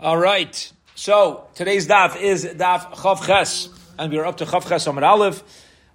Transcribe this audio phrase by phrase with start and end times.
[0.00, 0.72] All right.
[0.94, 5.02] So today's daf is daf Chav Ches, and we are up to Chav Ches Amar
[5.02, 5.42] Aleph.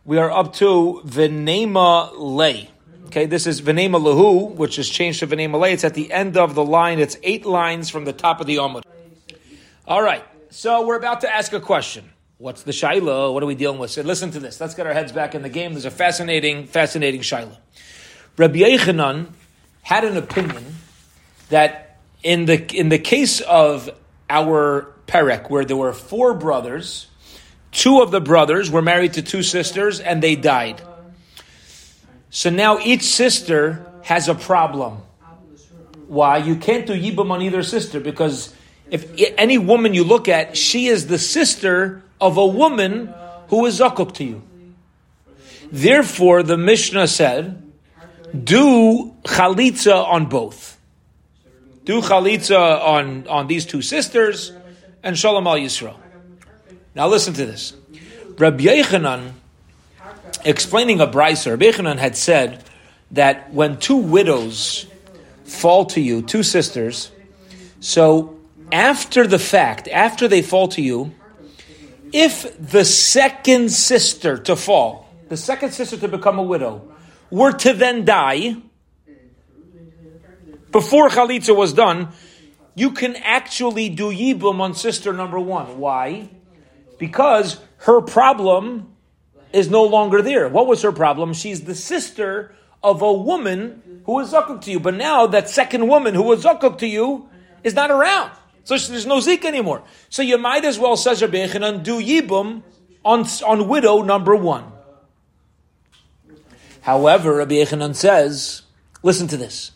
[0.04, 2.70] We are up to Venema Lay.
[3.06, 5.72] Okay, this is Venema Lahu, which is changed to Venema Lay.
[5.72, 7.00] It's at the end of the line.
[7.00, 8.84] It's eight lines from the top of the Amud.
[9.88, 10.26] All right.
[10.50, 12.10] So we're about to ask a question.
[12.40, 13.34] What's the Shaila?
[13.34, 13.92] What are we dealing with?
[13.92, 14.60] So listen to this.
[14.60, 15.72] Let's get our heads back in the game.
[15.72, 17.56] There's a fascinating, fascinating Shaila.
[18.36, 19.28] Rabbi Yechanan
[19.82, 20.76] had an opinion
[21.48, 21.93] that
[22.24, 23.90] in the in the case of
[24.30, 27.08] our Perek, where there were four brothers,
[27.72, 30.82] two of the brothers were married to two sisters and they died.
[32.30, 35.00] So now each sister has a problem.
[36.08, 36.38] Why?
[36.38, 38.54] You can't do Yibam on either sister because
[38.90, 43.14] if any woman you look at, she is the sister of a woman
[43.50, 44.42] who is Zakuk to you.
[45.72, 47.72] Therefore, the Mishnah said,
[48.44, 50.73] do Chalitza on both
[51.84, 54.54] do chalitza on, on these two sisters,
[55.02, 55.98] and shalom al Yisrael.
[56.96, 57.74] Now listen to this.
[58.38, 59.32] Rabbi Yechanan,
[60.46, 62.64] explaining a brisa, Rabbi Yechanan had said
[63.12, 64.86] that when two widows
[65.44, 67.12] fall to you, two sisters,
[67.80, 68.40] so
[68.72, 71.14] after the fact, after they fall to you,
[72.14, 76.88] if the second sister to fall, the second sister to become a widow,
[77.30, 78.56] were to then die,
[80.74, 82.10] before chalitza was done,
[82.76, 85.80] you can actually do yibum on sister number one.
[85.80, 86.30] Why?
[86.98, 88.94] Because her problem
[89.54, 90.50] is no longer there.
[90.50, 91.34] What was her problem?
[91.34, 94.80] She's the sister of a woman who was zakuk to you.
[94.80, 97.30] But now that second woman who was zakuk to you
[97.64, 98.32] is not around.
[98.66, 99.84] So there's no zik anymore.
[100.10, 102.64] So you might as well, says Rabbi Yechanan, do yibum
[103.06, 104.66] on, on widow number one.
[106.82, 108.64] However, Rabbi Yechanan says,
[109.04, 109.72] listen to this.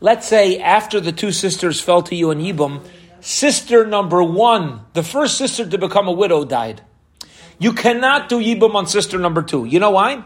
[0.00, 2.82] Let's say after the two sisters fell to you in Yibum,
[3.20, 6.82] sister number one, the first sister to become a widow, died.
[7.58, 9.64] You cannot do Yibum on sister number two.
[9.64, 10.24] You know why?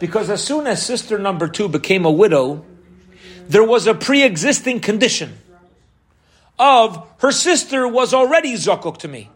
[0.00, 2.64] Because as soon as sister number two became a widow,
[3.48, 5.38] there was a pre-existing condition
[6.58, 9.30] of her sister was already Zakuk to me.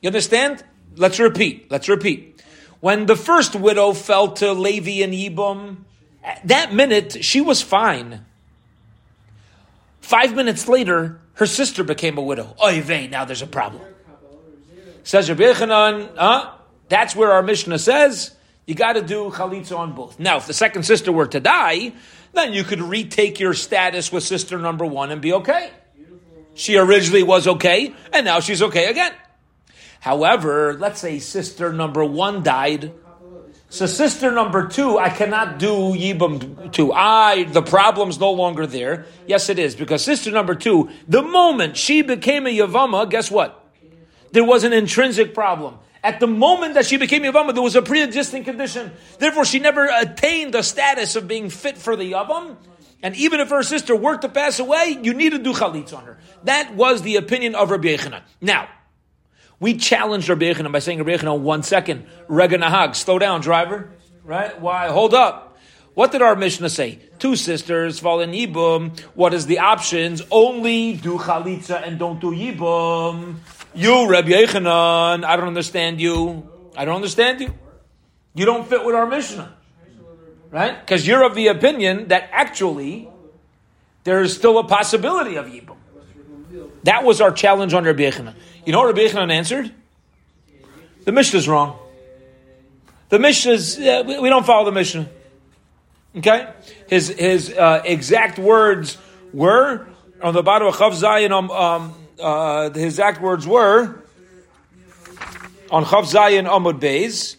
[0.00, 0.64] You understand?
[0.96, 1.70] Let's repeat.
[1.70, 2.42] Let's repeat.
[2.80, 5.78] When the first widow fell to Levi and Yibum,
[6.44, 8.24] that minute she was fine.
[10.04, 12.54] Five minutes later, her sister became a widow.
[12.62, 13.80] Oy vey, now there's a problem.
[15.02, 16.52] Says Rabbi Yechanan, huh?
[16.90, 20.20] That's where our Mishnah says you got to do chalitza on both.
[20.20, 21.94] Now, if the second sister were to die,
[22.34, 25.70] then you could retake your status with sister number one and be okay.
[26.52, 29.14] She originally was okay, and now she's okay again.
[30.00, 32.92] However, let's say sister number one died
[33.74, 36.92] so sister number two, I cannot do Yibam to.
[36.92, 39.06] I, the problem's no longer there.
[39.26, 43.66] Yes, it is, because sister number two, the moment she became a Yavama, guess what?
[44.30, 45.78] There was an intrinsic problem.
[46.04, 48.92] At the moment that she became Yavama, there was a pre-existing condition.
[49.18, 52.54] Therefore, she never attained the status of being fit for the Yavam.
[53.02, 56.04] And even if her sister were to pass away, you need to do chalitz on
[56.04, 56.18] her.
[56.44, 58.22] That was the opinion of Rabbi Yechanan.
[58.40, 58.68] Now,
[59.64, 63.88] we challenged Rabbi Yechanan by saying, Rabbi Yechanan, one second, Rega Nahag, slow down, driver.
[64.22, 64.60] Right?
[64.60, 64.88] Why?
[64.88, 65.56] Hold up.
[65.94, 66.98] What did our Mishnah say?
[67.18, 69.00] Two sisters fall in Yibum.
[69.14, 70.20] What is the options?
[70.30, 73.36] Only do Chalitza and don't do Yibum.
[73.74, 76.46] You, Rabbi Yechanan, I don't understand you.
[76.76, 77.54] I don't understand you.
[78.34, 79.50] You don't fit with our Mishnah.
[80.50, 80.78] Right?
[80.78, 83.08] Because you're of the opinion that actually
[84.02, 85.76] there is still a possibility of Yibum.
[86.82, 88.34] That was our challenge on Rabbi Yechanan.
[88.66, 89.72] You know what Rabbi Yechanan answered?
[91.04, 91.78] The Mishnah is wrong.
[93.10, 95.08] The Mishnah is, uh, we don't follow the Mishnah.
[96.16, 96.50] Okay?
[96.88, 98.96] His, his uh, exact words
[99.34, 99.86] were,
[100.22, 104.02] on the bottom of Chav Zayin, um, um, uh, his exact words were,
[105.70, 107.36] on Chav Zayin Amud Beis,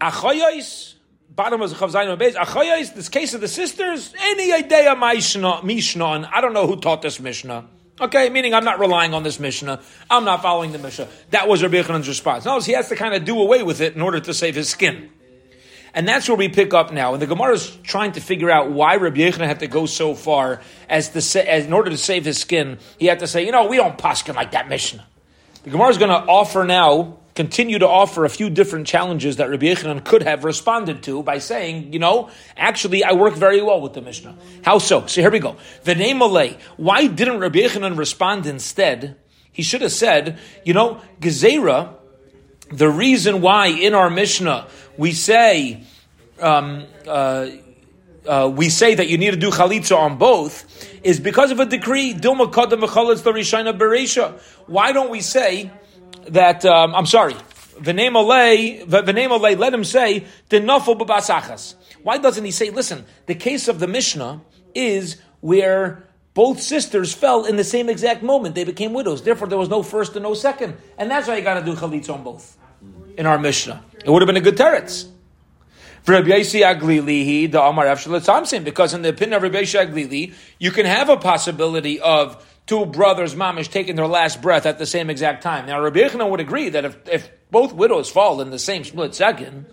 [0.00, 0.94] Achayos,
[1.30, 6.28] bottom of Chav Zayin Amud Beis, Achayos, this case of the sisters, any idea Mishnah,
[6.32, 7.66] I don't know who taught this Mishnah.
[8.00, 9.80] Okay, meaning I'm not relying on this Mishnah.
[10.10, 11.08] I'm not following the Mishnah.
[11.30, 12.44] That was Rabbi Yechanan's response.
[12.44, 14.68] Notice he has to kind of do away with it in order to save his
[14.68, 15.10] skin.
[15.94, 17.12] And that's where we pick up now.
[17.12, 20.14] And the Gemara is trying to figure out why Rabbi Yechanan had to go so
[20.14, 23.46] far as to say, as in order to save his skin, he had to say,
[23.46, 25.06] you know, we don't poskin like that Mishnah.
[25.62, 29.50] The Gemara is going to offer now continue to offer a few different challenges that
[29.50, 33.80] Rabbi Yechanan could have responded to by saying, you know, actually I work very well
[33.80, 34.36] with the Mishnah.
[34.62, 35.06] How so?
[35.06, 35.56] So here we go.
[35.82, 36.56] The name Malay.
[36.76, 39.16] Why didn't Rabbi Yechanan respond instead?
[39.50, 41.94] He should have said, you know, Gezerah,
[42.70, 45.82] the reason why in our Mishnah we say,
[46.40, 47.48] um, uh,
[48.26, 50.64] uh, we say that you need to do chalitza on both
[51.04, 52.14] is because of a decree.
[54.66, 55.70] Why don't we say
[56.28, 56.64] that?
[56.64, 57.34] Um, I'm sorry.
[57.80, 61.74] V'neim olei, let him say the denafel b'basachas.
[62.02, 64.42] Why doesn't he say, listen, the case of the Mishnah
[64.74, 68.54] is where both sisters fell in the same exact moment.
[68.54, 69.22] They became widows.
[69.22, 70.76] Therefore, there was no first and no second.
[70.98, 72.56] And that's why you got to do chalitza on both
[73.16, 73.84] in our Mishnah.
[74.04, 75.08] It would have been a good teretz.
[76.04, 76.26] Because
[78.94, 83.70] in the opinion of Rabbi Aglili, you can have a possibility of two brothers, mamish,
[83.70, 85.66] taking their last breath at the same exact time.
[85.66, 89.14] Now, Rabbi Yechina would agree that if, if both widows fall in the same split
[89.14, 89.66] second,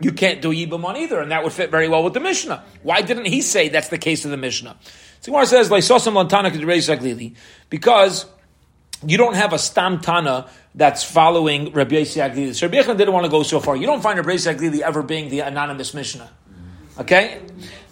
[0.00, 2.64] you can't do Yibam on either, and that would fit very well with the Mishnah.
[2.82, 4.76] Why didn't he say that's the case of the Mishnah?
[5.22, 5.68] Sigmar says,
[7.70, 8.26] because
[9.06, 12.54] you don't have a stam tana that's following Rabbi Yossi.
[12.54, 13.76] So Rabbi Yechon didn't want to go so far.
[13.76, 16.30] You don't find Rabbi Yossi Aglili ever being the anonymous Mishnah.
[16.98, 17.40] Okay?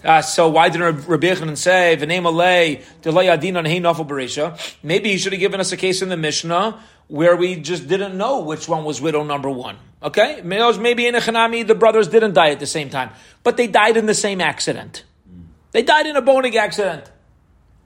[0.05, 4.77] Uh, so why didn't Rabbi Yechon say, V'neim alei, delay adin on nafal beresha?
[4.83, 8.17] Maybe he should have given us a case in the Mishnah where we just didn't
[8.17, 9.77] know which one was widow number one.
[10.03, 10.41] Okay?
[10.43, 13.11] Maybe in a Chanami, the brothers didn't die at the same time.
[13.43, 15.05] But they died in the same accident.
[15.73, 17.11] They died in a boning accident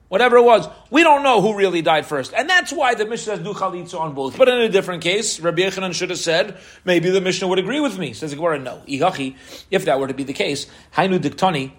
[0.09, 0.69] whatever it was.
[0.91, 2.33] We don't know who really died first.
[2.35, 4.37] And that's why the Mishnah says do chalitza on both.
[4.37, 7.81] But in a different case, Rabbi Yechanan should have said, maybe the Mishnah would agree
[7.81, 8.13] with me.
[8.13, 8.83] Says Gemara, no.
[8.87, 11.73] If that were to be the case, Hainu diktani,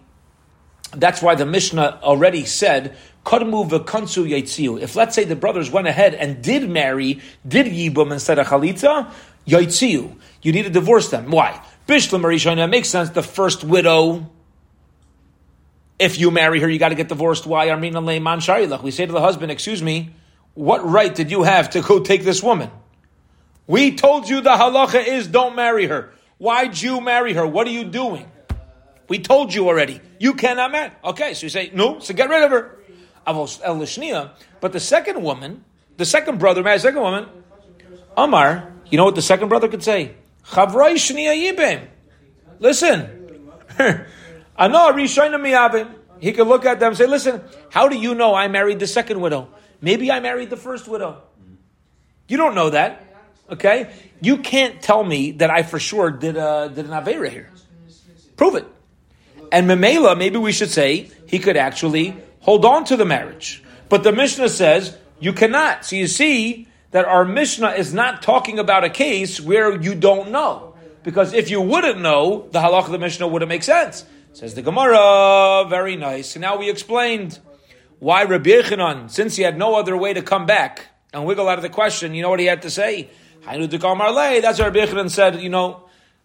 [0.95, 4.81] that's why the Mishnah already said, Kadmu v'kansu yaitziu.
[4.81, 9.11] If let's say the brothers went ahead and did marry, did yibum instead of chalitza,
[9.47, 10.15] yaitziu.
[10.41, 11.31] You need to divorce them.
[11.31, 11.61] Why?
[11.87, 13.09] Bishlam Marishana makes sense.
[13.09, 14.29] The first widow
[15.99, 17.45] if you marry her, you got to get divorced.
[17.45, 17.67] Why?
[17.67, 18.81] Armina man sharilach.
[18.81, 20.11] We say to the husband, excuse me,
[20.53, 22.71] what right did you have to go take this woman?
[23.67, 26.11] We told you the halacha is don't marry her.
[26.37, 27.45] Why'd you marry her?
[27.45, 28.31] What are you doing?
[29.09, 29.99] We told you already.
[30.19, 30.91] You cannot marry.
[31.03, 32.79] Okay, so you say, no, so get rid of her.
[34.61, 35.65] But the second woman,
[35.97, 37.27] the second brother married the second woman,
[38.15, 40.15] Amar, you know what the second brother could say?
[42.59, 43.15] Listen.
[44.57, 44.93] I know
[46.19, 48.87] He could look at them and say, listen, how do you know I married the
[48.87, 49.49] second widow?
[49.81, 51.21] Maybe I married the first widow.
[52.27, 53.05] You don't know that.
[53.49, 53.89] Okay?
[54.21, 57.49] You can't tell me that I for sure did, a, did an Avera here.
[58.35, 58.67] Prove it.
[59.51, 63.63] And Memela, maybe we should say, he could actually hold on to the marriage.
[63.89, 65.85] But the Mishnah says, you cannot.
[65.85, 70.31] So you see that our Mishnah is not talking about a case where you don't
[70.31, 70.75] know.
[71.03, 74.05] Because if you wouldn't know, the halach of the Mishnah wouldn't make sense.
[74.33, 76.31] Says the Gemara, very nice.
[76.31, 77.39] So now we explained
[77.99, 81.57] why Rabbi Yechanan, since he had no other way to come back and wiggle out
[81.57, 83.09] of the question, you know what he had to say?
[83.43, 85.83] That's what Rabbi Yechanan said, you know,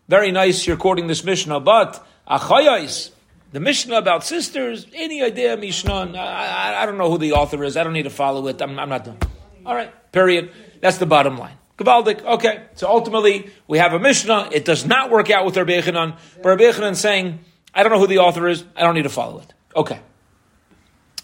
[0.08, 3.10] very nice you're quoting this Mishnah, but achayais,
[3.52, 6.12] the Mishnah about sisters, any idea, Mishnah?
[6.16, 7.76] I, I, I, don't know who the author is.
[7.76, 8.60] I don't need to follow it.
[8.60, 9.18] I'm, I'm not done.
[9.64, 10.50] All right, period.
[10.80, 11.56] That's the bottom line.
[11.78, 12.24] Gavaldik.
[12.24, 14.50] Okay, so ultimately we have a Mishnah.
[14.52, 17.40] It does not work out with Rabbi Yechanan, but Rabbi Yechanan saying
[17.74, 18.64] I don't know who the author is.
[18.76, 19.52] I don't need to follow it.
[19.74, 19.98] Okay.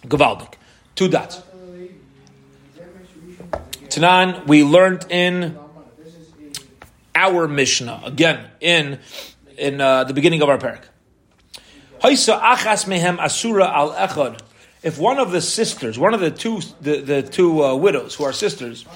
[0.06, 0.54] Gavaldik.
[0.94, 1.42] Two dots.
[3.88, 5.58] Tanan, we learned in
[7.14, 8.98] our Mishnah, again, in
[9.58, 10.82] in uh, the beginning of our parak.
[13.18, 14.40] Asura al echad.
[14.82, 18.24] If one of the sisters, one of the two, the, the two uh, widows who
[18.24, 18.86] are sisters,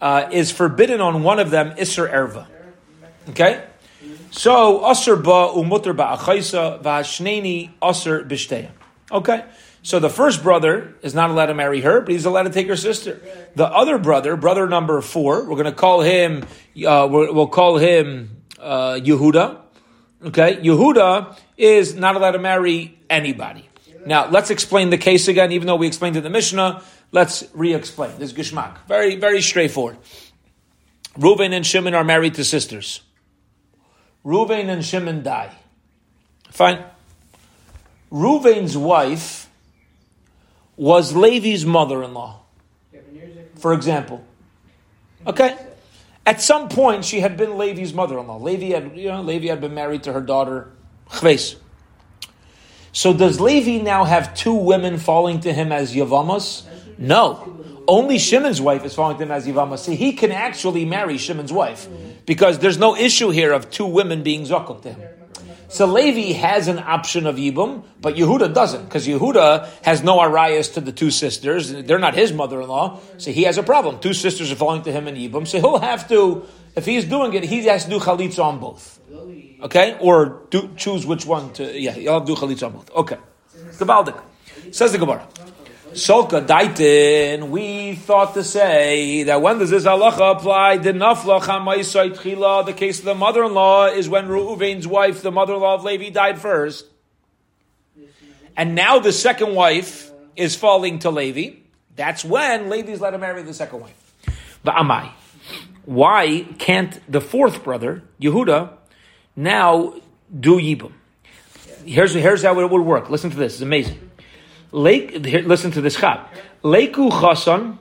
[0.00, 2.46] uh, is forbidden on one of them, isser erva.
[3.30, 3.64] Okay?
[4.30, 8.70] So, Aser ba umutter ba achaisa v'hashneni Aser b'shteya.
[9.10, 9.44] Okay.
[9.82, 12.68] So the first brother is not allowed to marry her, but he's allowed to take
[12.68, 13.20] her sister.
[13.56, 16.44] The other brother, brother number four, we're going to call him,
[16.86, 19.60] uh, we'll call him uh, Yehuda.
[20.24, 23.68] Okay, Yehuda is not allowed to marry anybody.
[24.06, 25.52] Now let's explain the case again.
[25.52, 28.18] Even though we explained it in the Mishnah, let's re-explain.
[28.18, 29.98] This Gishmak, very very straightforward.
[31.16, 33.02] Reuven and Shimon are married to sisters.
[34.24, 35.50] Ruvain and Shimon die.
[36.50, 36.84] Fine.
[38.10, 39.50] Ruvain's wife
[40.76, 42.40] was Levi's mother-in-law.
[43.56, 44.24] For example.
[45.26, 45.56] Okay?
[46.24, 48.38] At some point, she had been Levi's mother-in-law.
[48.38, 50.70] Levi had, you know, Levi had been married to her daughter,
[51.10, 51.56] Chves.
[52.92, 56.64] So does Levi now have two women falling to him as Yavamas?
[56.98, 57.64] No.
[57.88, 59.80] Only Shimon's wife is falling to him as Yavamas.
[59.80, 61.88] See, he can actually marry Shimon's wife
[62.26, 65.08] because there's no issue here of two women being zokuk to him.
[65.72, 70.74] So Levi has an option of Yibum, but Yehuda doesn't, because Yehuda has no arayas
[70.74, 71.72] to the two sisters.
[71.72, 73.98] They're not his mother-in-law, so he has a problem.
[73.98, 76.44] Two sisters are falling to him in Yibum, so he'll have to,
[76.76, 79.00] if he's doing it, he has to do chalitza on both.
[79.62, 79.96] Okay?
[79.98, 82.90] Or do, choose which one to, yeah, he'll have to do chalitza on both.
[82.90, 83.16] Okay.
[83.78, 84.20] Gavaldik.
[84.72, 85.26] Says the Gemara.
[85.92, 90.78] Solka Daitin, we thought to say that when does this halacha apply?
[90.78, 96.08] The nafla the case of the mother-in-law is when Reuven's wife, the mother-in-law of Levi,
[96.08, 96.86] died first.
[98.56, 101.58] And now the second wife is falling to Levi.
[101.94, 104.14] That's when Levi's let him marry the second wife.
[104.64, 105.10] But Amai,
[105.84, 108.70] why can't the fourth brother, Yehuda,
[109.36, 109.94] now
[110.38, 110.92] do Yibum?
[111.84, 113.10] Here's, here's how it would work.
[113.10, 114.11] Listen to this, it's amazing.
[114.72, 116.34] Lake, here, listen to this chap.
[116.64, 117.78] Leiku chason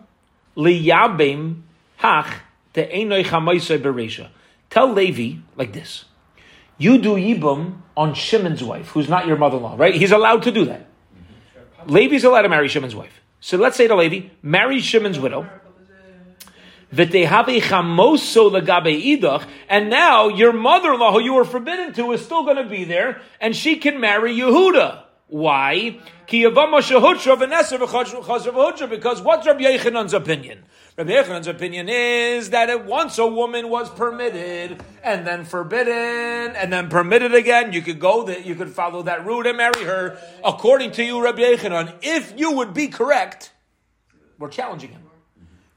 [0.55, 1.61] liyabim
[1.97, 2.41] hach
[2.73, 4.29] te enoi chamaisai beresha.
[4.69, 6.05] Tell Levi like this.
[6.77, 9.93] You do yibum on Shimon's wife, who's not your mother-in-law, right?
[9.93, 10.87] He's allowed to do that.
[11.85, 13.21] Levi's allowed to marry Shimon's wife.
[13.39, 15.47] So let's say to Levi, marry Shimon's widow.
[16.93, 17.09] And
[19.89, 23.55] now your mother-in-law, who you were forbidden to, is still going to be there, and
[23.55, 25.03] she can marry Yehuda.
[25.31, 25.97] Why?
[26.27, 26.53] Because
[29.21, 30.63] what's Rabbi Yechanan's opinion?
[30.97, 36.73] Rabbi Yechanan's opinion is that it once a woman was permitted and then forbidden and
[36.73, 40.17] then permitted again, you could go that you could follow that route and marry her.
[40.43, 43.53] According to you, Rabbi Yechanan, if you would be correct,
[44.37, 45.03] we're challenging him.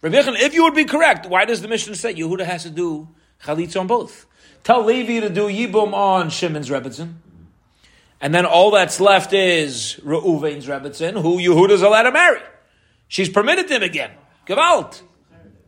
[0.02, 2.70] Rabbi Yechanan, if you would be correct, why does the Mishnah say Yehuda has to
[2.70, 3.06] do
[3.44, 4.26] chalitz on both?
[4.64, 7.18] Tell Levi to do yibum on Shimon's Rebbitzin.
[8.24, 12.40] And then all that's left is Reuven's Rebbitzin, who Yehuda's allowed to marry.
[13.06, 14.12] She's permitted him again.
[14.46, 15.02] Gewalt.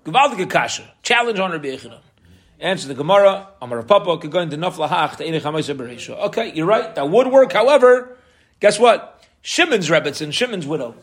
[0.06, 0.90] Gewaltige kasha.
[1.02, 2.00] Challenge on Rabbi Yechanan.
[2.58, 3.48] Answer the Gemara.
[3.60, 5.24] Amar Papa could go into Naflahach to
[5.74, 6.18] Bereisha.
[6.28, 6.94] Okay, you're right.
[6.94, 7.52] That would work.
[7.52, 8.16] However,
[8.58, 9.22] guess what?
[9.42, 10.94] Shimon's Rebbitzin, Shimon's widow,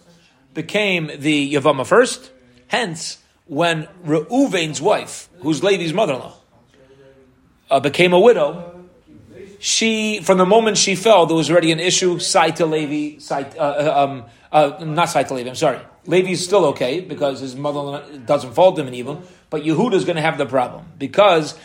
[0.55, 2.31] became the Yavama first.
[2.65, 6.33] Hence, when Reuven's wife, who's Levi's mother-in-law,
[7.69, 8.72] uh, became a widow,
[9.63, 12.17] she, from the moment she fell, there was already an issue.
[12.17, 15.47] Saita Levi, Saita, uh, uh, um, uh, not Saita Levi.
[15.47, 15.79] I'm sorry.
[16.05, 20.21] Levi's still okay because his mother doesn't fault him in evil, but Yehuda's going to
[20.21, 21.57] have the problem because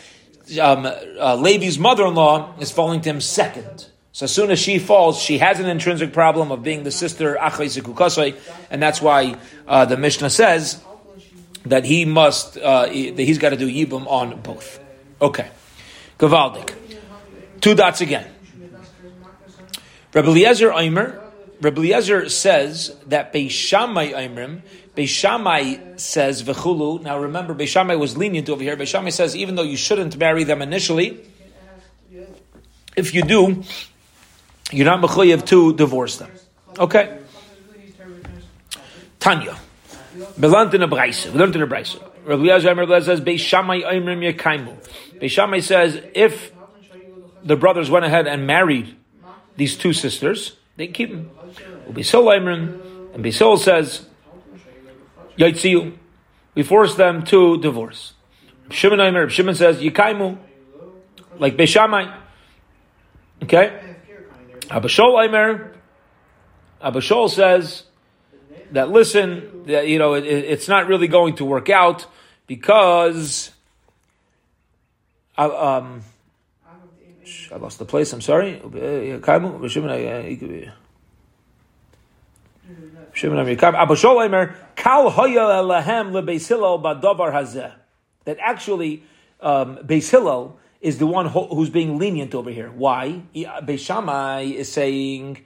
[0.62, 3.88] um, uh, Levi's mother-in-law is falling to him second.
[4.12, 7.36] So as soon as she falls, she has an intrinsic problem of being the sister
[7.36, 8.36] Achay
[8.70, 9.34] and that's why
[9.66, 10.80] uh, the Mishnah says
[11.64, 14.78] that he must uh, that he's got to do yibum on both.
[15.20, 15.50] Okay,
[16.20, 16.87] Gavaldik.
[17.60, 18.26] Two dots again.
[20.14, 21.20] Rabbi Eliezer Eimer,
[21.60, 24.62] Rabbi Eliezer says that Beishamai Eimrim,
[24.96, 27.02] Beishamai says v'chulu.
[27.02, 28.76] Now remember, Beishamai was lenient over here.
[28.76, 31.20] Beishamai says even though you shouldn't marry them initially,
[32.96, 33.62] if you do,
[34.72, 36.30] you're not mechuyev to divorce them.
[36.78, 37.18] Okay.
[39.20, 39.56] Tanya.
[40.36, 41.30] Learned in a brayse.
[41.30, 42.00] Brayse.
[42.24, 44.76] Rabbi Eliezer Eimer says Beishamai Eimrim Yekaimu.
[45.20, 46.52] Beishamai says if
[47.42, 48.96] the brothers went ahead and married
[49.56, 51.30] these two sisters, they keep them.
[51.86, 54.06] And Beisol says,
[55.36, 55.96] Yaitziu,
[56.54, 58.14] we force them to divorce.
[58.70, 60.38] Shimon Aimer, Shimon says, Yikaimu,
[61.38, 62.14] like Beishamai.
[63.42, 63.80] Okay?
[64.68, 65.72] Abashol Aimer,
[66.82, 67.84] Abashol says
[68.72, 72.06] that listen, that, you know, it, it's not really going to work out
[72.46, 73.50] because
[75.36, 76.02] uh, um,
[77.52, 78.12] I lost the place.
[78.12, 78.60] I'm sorry.
[88.24, 89.02] That actually,
[89.40, 92.70] um, Beis Hillel is the one who's being lenient over here.
[92.70, 93.22] Why?
[93.34, 95.44] Beis Shammai is saying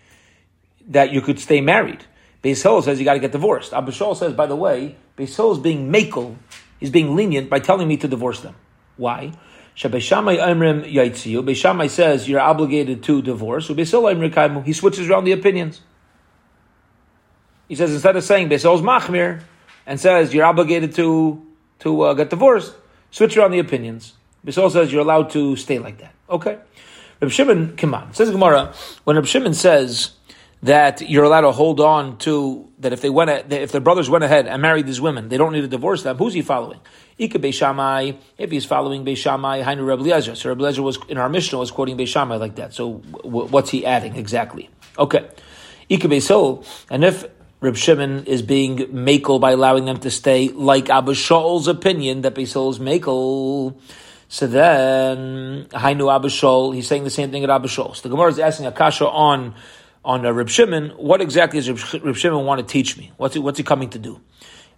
[0.89, 2.05] that you could stay married.
[2.43, 3.73] Beis Hillel says you got to get divorced.
[3.73, 6.37] Abishol says, by the way, Beis Hillel is being makel.
[6.81, 8.57] He's being lenient by telling me to divorce them.
[8.97, 9.33] Why?
[9.77, 11.45] Shabeshamai Imrim Yaitziu.
[11.45, 13.69] Beishamai says you're obligated to divorce.
[13.69, 13.85] He
[14.73, 15.81] switches around the opinions.
[17.69, 19.43] He says instead of saying Beisol's Machmir
[19.87, 21.47] and says you're obligated to
[21.81, 22.75] to uh, get divorced,
[23.11, 24.13] switch around the opinions.
[24.47, 26.15] Beisol says you're allowed to stay like that.
[26.29, 26.59] Okay.
[27.21, 28.13] Reb Shimon, on.
[28.15, 28.75] Says Gemara,
[29.05, 30.11] when Reb Shimon says
[30.63, 34.25] that you're allowed to hold on to that if they went if their brothers went
[34.25, 36.17] ahead and married these women, they don't need to divorce them.
[36.17, 36.81] Who's he following?
[37.23, 40.35] Ika Beishamai, if he's following Beishamai, Hainu Rebbe Eliezer.
[40.35, 42.75] So Rebbe Eliezer was in our Mishnah was quoting Beishamai like that.
[42.75, 44.71] So w- what's he adding exactly?
[44.99, 45.29] Okay,
[45.89, 47.25] Ika Beisol, and if
[47.61, 52.35] Reb Shimon is being makel by allowing them to stay, like Abba Shaul's opinion that
[52.35, 53.79] Beisol is makel.
[54.29, 57.95] So then, Hainu Abishol, he's saying the same thing at Abishol.
[57.95, 59.55] So the Gemara is asking Akasha on
[60.05, 63.13] on uh, Reb Shimon, what exactly does Reb, Shimon want to teach me?
[63.17, 64.21] What's he, what's he coming to do?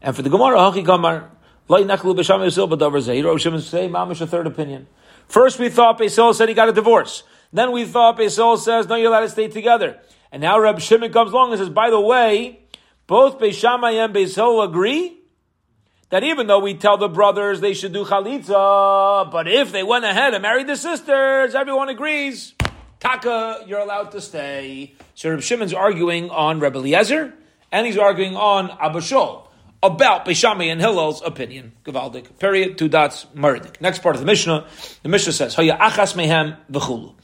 [0.03, 1.31] And for the Gemara, Hachi Gamar,
[1.67, 3.25] Loi Nachlu B'Sham Yisrael B'Davar Zeh.
[3.25, 4.87] Reb Shimon say, Mamish a third opinion.
[5.29, 7.23] First we thought Beisol said he got a divorce.
[7.53, 9.99] Then we thought Beisol says, no, you're allowed to stay together.
[10.31, 12.61] And now Reb Shimon comes along and says, by the way,
[13.07, 15.17] both Beishamai and Beisol agree
[16.11, 20.05] that even though we tell the brothers they should do chalitza, but if they went
[20.05, 22.55] ahead and married the sisters, everyone agrees.
[23.01, 24.95] Taka, you're allowed to stay.
[25.15, 27.33] So Reb Shimon's arguing on Rebbe Eliezer,
[27.73, 29.44] and he's arguing on Abashol
[29.85, 31.73] about Beishami and Hillel's opinion.
[31.85, 32.39] Gavaldik.
[32.39, 32.79] Period.
[32.79, 33.27] Two dots.
[33.35, 33.81] Maradik.
[33.81, 34.67] Next part of the Mishnah.
[35.03, 37.15] The Mishnah says, Haya achas mehem v'chulu.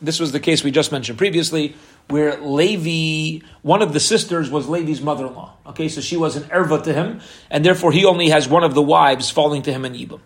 [0.00, 1.74] This was the case we just mentioned previously,
[2.08, 5.54] where Levi, one of the sisters, was Levi's mother-in-law.
[5.68, 7.20] Okay, so she was an erva to him,
[7.50, 10.20] and therefore he only has one of the wives falling to him in Yibam.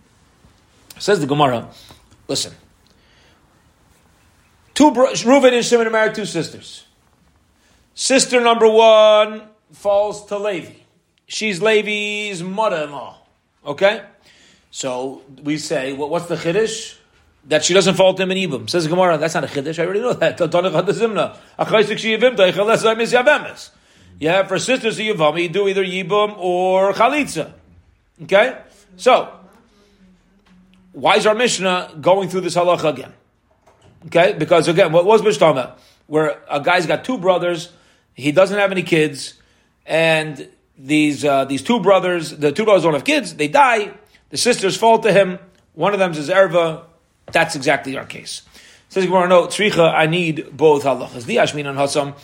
[0.99, 1.71] Says the Gemara,
[2.29, 2.53] listen.
[4.75, 6.85] Two Reuven and Shimon married two sisters.
[7.95, 10.82] Sister number one falls to Levi.
[11.33, 13.17] She's Levi's mother-in-law.
[13.65, 14.03] Okay,
[14.71, 16.97] so we say, well, what's the chiddush?
[17.47, 18.69] That she doesn't fall to him in Ibum.
[18.69, 19.79] Says Gemara, that's not a chiddush.
[19.79, 20.39] I already know that.
[24.21, 27.53] Yeah, for sisters of Yavam, you do either Yibum or Chalitza.
[28.25, 28.59] Okay,
[28.99, 29.33] so
[30.93, 33.15] why is our Mishnah going through this halacha again?
[34.07, 35.77] Okay, because again, what was Mishnah
[36.09, 37.73] where a guy's got two brothers,
[38.13, 39.41] he doesn't have any kids,
[39.87, 40.47] and
[40.79, 43.93] these uh, these two brothers, the two brothers don't have kids, they die.
[44.31, 45.39] The sisters fall to him.
[45.75, 46.85] One of them is erva.
[47.27, 48.43] That's exactly our case.
[48.89, 51.25] Says Gemara, no, tzricha, I need both halachas.
[51.25, 52.15] The ashmin and hasam.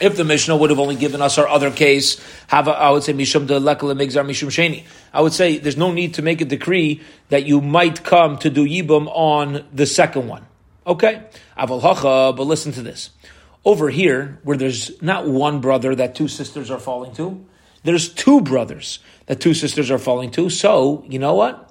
[0.00, 3.02] If the Mishnah would have only given us our other case, have a, I would
[3.02, 4.84] say mishum de migzar mishum sheni.
[5.12, 8.48] I would say there's no need to make a decree that you might come to
[8.48, 10.46] do yibum on the second one.
[10.86, 11.22] Okay,
[11.58, 13.10] aval hacha, but listen to this.
[13.64, 17.44] Over here, where there's not one brother that two sisters are falling to,
[17.82, 20.50] there's two brothers that two sisters are falling to.
[20.50, 21.66] So, you know what?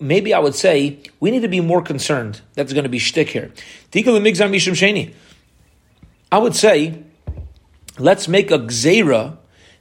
[0.00, 2.40] Maybe I would say we need to be more concerned.
[2.54, 3.52] That's going to be shtick here.
[6.32, 7.02] I would say,
[7.98, 9.38] let's make a gzera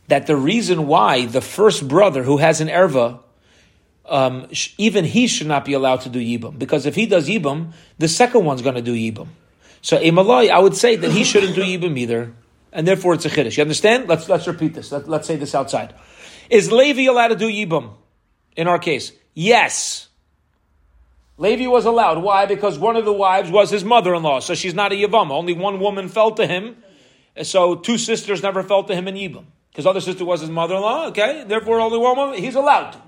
[0.07, 3.19] that the reason why the first brother who has an erva,
[4.05, 4.47] um,
[4.77, 6.57] even he should not be allowed to do yibam.
[6.57, 9.27] Because if he does yibam, the second one's going to do yibam.
[9.85, 12.33] So Emalai, I would say that he shouldn't do Yibam either,
[12.71, 13.55] and therefore it's a Chiddush.
[13.55, 14.09] You understand?
[14.09, 14.91] Let's, let's repeat this.
[14.91, 15.93] Let, us say this outside.
[16.50, 17.91] Is Levi allowed to do Yibam
[18.57, 19.11] in our case?
[19.35, 20.07] Yes.
[21.37, 22.24] Levi was allowed.
[22.24, 22.48] Why?
[22.48, 25.29] Because one of the wives was his mother-in-law, so she's not a Yivam.
[25.29, 26.77] Only one woman fell to him,
[27.43, 29.45] so two sisters never fell to him in Yibam.
[29.69, 31.43] Because other sister was his mother-in-law, okay?
[31.48, 33.01] Therefore only one woman, he's allowed to.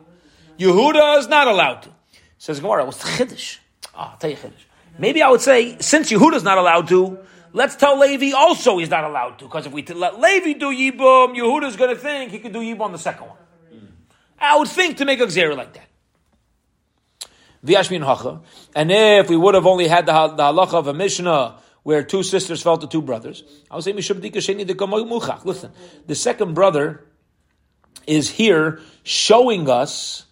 [0.59, 1.89] Yehuda is not allowed to.
[2.37, 3.57] Says Gemara, what's the Chiddush?
[3.95, 4.66] Ah, tell you Chiddush.
[4.99, 7.19] Maybe I would say, since Yehuda's not allowed to,
[7.53, 9.45] let's tell Levi also he's not allowed to.
[9.45, 12.81] Because if we let Levi do Yibum, Yehuda's going to think he could do Yibum
[12.81, 13.37] on the second one.
[14.39, 15.87] I would think to make a Xer like that.
[17.65, 18.41] V'yashmin hacha.
[18.75, 22.21] And if we would have only had the, the halacha of a Mishnah where two
[22.23, 25.71] sisters fell to two brothers, I would say Listen,
[26.05, 27.05] the second brother
[28.05, 30.25] is here showing us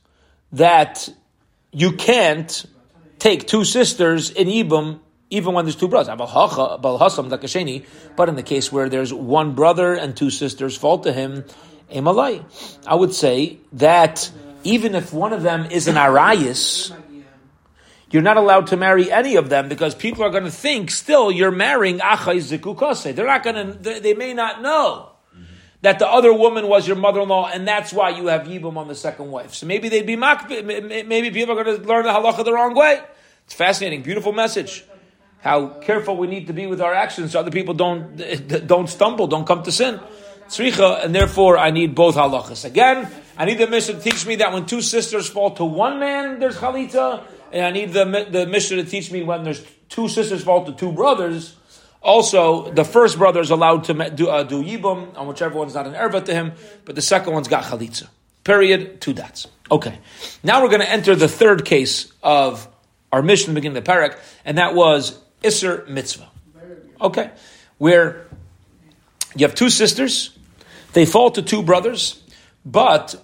[0.52, 1.10] that
[1.72, 2.66] you can't
[3.20, 5.00] take two sisters in Ibum
[5.30, 6.16] even when there's two brothers.
[6.16, 11.46] But in the case where there's one brother and two sisters fall to him,
[11.94, 12.42] I
[12.92, 14.32] would say that
[14.64, 16.96] even if one of them is an Arayas,
[18.12, 21.32] you're not allowed to marry any of them because people are going to think still
[21.32, 23.16] you're marrying Achai Zikukase.
[23.16, 25.15] They're not going to, they may not know
[25.86, 28.96] that the other woman was your mother-in-law, and that's why you have Yibum on the
[28.96, 29.54] second wife.
[29.54, 32.74] So maybe they'd be mock, maybe people are going to learn the halacha the wrong
[32.74, 33.04] way.
[33.46, 34.84] It's fascinating, beautiful message.
[35.42, 38.18] How careful we need to be with our actions so other people don't,
[38.68, 40.00] don't stumble, don't come to sin.
[40.48, 42.66] Tzricha, and therefore I need both halachas.
[42.66, 46.00] Again, I need the Mishnah to teach me that when two sisters fall to one
[46.00, 50.08] man, there's chalitza, and I need the, the Mishnah to teach me when there's two
[50.10, 51.56] sisters fall to two brothers,
[52.06, 55.88] also, the first brother is allowed to do, uh, do yibum on whichever one's not
[55.88, 56.54] an erva to him,
[56.86, 58.08] but the second one's got chalitza.
[58.44, 59.02] Period.
[59.02, 59.48] Two dots.
[59.72, 59.98] Okay.
[60.44, 62.68] Now we're going to enter the third case of
[63.12, 66.30] our Mishnah the beginning of the parak, and that was Isser Mitzvah.
[67.02, 67.32] Okay.
[67.80, 68.28] Where
[69.36, 70.38] you have two sisters,
[70.94, 72.22] they fall to two brothers,
[72.64, 73.16] but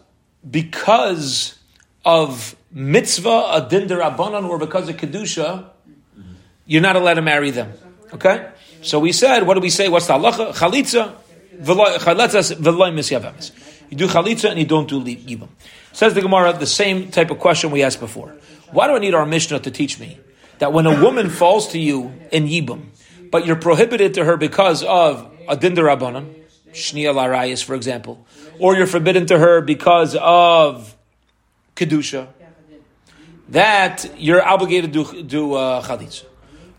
[0.50, 1.56] because
[2.04, 5.70] of mitzvah, a dinder abanan, or because of kedusha,
[6.65, 7.74] you're not allowed to marry them.
[8.13, 8.50] Okay?
[8.82, 9.89] So we said, what do we say?
[9.89, 10.54] What's the halacha?
[10.54, 11.15] Chalitza,
[11.62, 13.52] v'loy misyavemis.
[13.89, 15.50] You do chalitza and you don't do yibam.
[15.94, 18.36] Says the Gemara, the same type of question we asked before.
[18.72, 20.17] Why do I need our Mishnah to teach me
[20.60, 22.86] that when a woman falls to you in Yibum,
[23.30, 26.34] but you're prohibited to her because of a Dinder Rabbanon,
[26.72, 28.26] Shnia Larayas, for example,
[28.60, 30.96] or you're forbidden to her because of
[31.76, 32.28] Kedusha,
[33.50, 36.26] that you're obligated to do uh, Chalitza.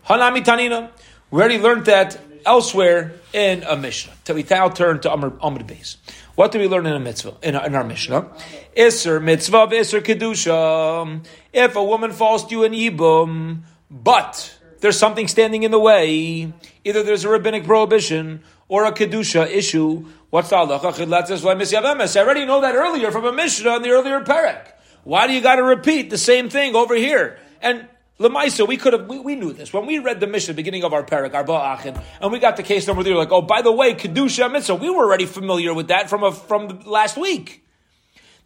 [0.07, 0.89] Hanami Tanina,
[1.33, 4.13] we already learned that elsewhere in a Mishnah.
[4.23, 5.95] So we now turn to Amr, Amr Beis.
[6.35, 8.29] What do we learn in a mitzvah in, in our Mishnah?
[8.77, 11.25] Isser mitzvah v'isser kedusha.
[11.51, 16.53] If a woman falls to you in yibum, but there's something standing in the way,
[16.83, 20.05] either there's a rabbinic prohibition or a kedusha issue.
[20.29, 22.15] What's the halacha?
[22.15, 24.67] I already know that earlier from a Mishnah in the earlier parak.
[25.03, 27.39] Why do you got to repeat the same thing over here?
[27.59, 27.87] And
[28.19, 29.73] Lemaisa, we could have, we, we, knew this.
[29.73, 32.63] When we read the Mishnah, beginning of our parak, Arba Achin, and we got the
[32.63, 35.87] case number three, like, oh, by the way, Kedusha Mitzvah, we were already familiar with
[35.87, 37.65] that from a, from last week.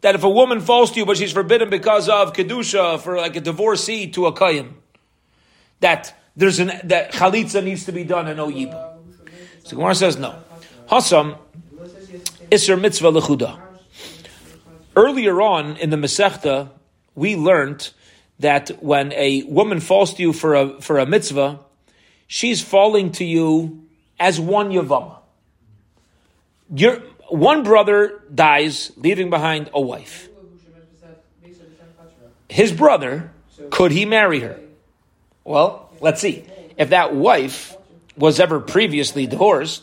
[0.00, 3.36] That if a woman falls to you, but she's forbidden because of Kedusha for like
[3.36, 4.74] a divorcee to a Kayan,
[5.80, 8.96] that there's an, that Chalitza needs to be done and no Yiba.
[9.64, 10.34] So Gemara says no.
[10.88, 11.36] Hasam,
[12.50, 13.60] Isser Mitzvah Lechuda.
[14.96, 16.70] Earlier on in the Masechta,
[17.14, 17.90] we learned
[18.38, 21.60] that when a woman falls to you for a, for a mitzvah,
[22.26, 23.86] she's falling to you
[24.18, 25.16] as one Yavama.
[26.74, 26.98] Your,
[27.28, 30.28] one brother dies, leaving behind a wife.
[32.48, 33.30] His brother,
[33.70, 34.58] could he marry her?
[35.44, 36.44] Well, let's see.
[36.76, 37.76] If that wife
[38.16, 39.82] was ever previously divorced,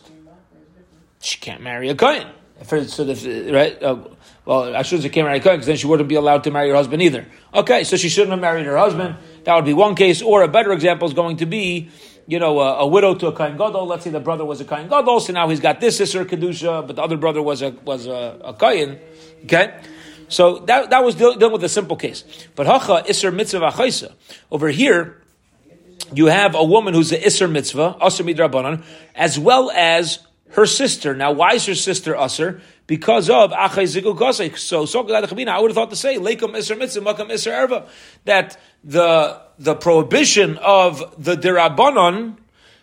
[1.22, 2.28] she can't marry a Kohen.
[2.64, 3.82] So the, right?
[3.82, 3.98] Uh,
[4.46, 6.52] well, I shouldn't say can't marry a Kohen because then she wouldn't be allowed to
[6.52, 7.26] marry her husband either.
[7.54, 9.16] Okay, so she shouldn't have married her husband.
[9.44, 10.22] That would be one case.
[10.22, 11.90] Or a better example is going to be,
[12.28, 13.88] you know, a, a widow to a Kohen Gadol.
[13.88, 16.86] Let's say the brother was a Kohen Gadol, so now he's got this sister Kedusha,
[16.86, 19.00] but the other brother was a was a, a Kohen.
[19.44, 19.80] Okay?
[20.28, 22.24] So that, that was dealing with a simple case.
[22.56, 24.14] But Hacha Isser Mitzvah Achaisa.
[24.52, 25.22] Over here,
[26.14, 30.20] you have a woman who's an Isser Mitzvah, Asr Midrabanan, as well as
[30.52, 31.16] her sister.
[31.16, 32.62] Now, why is her sister Asr?
[32.88, 34.56] because of Achai Zikul Kosei.
[34.58, 37.88] So, so I would have thought to say, Leikum Isser Mitzvah, Makam Isser Erva,
[38.26, 42.38] that the, the prohibition of the Dirabanon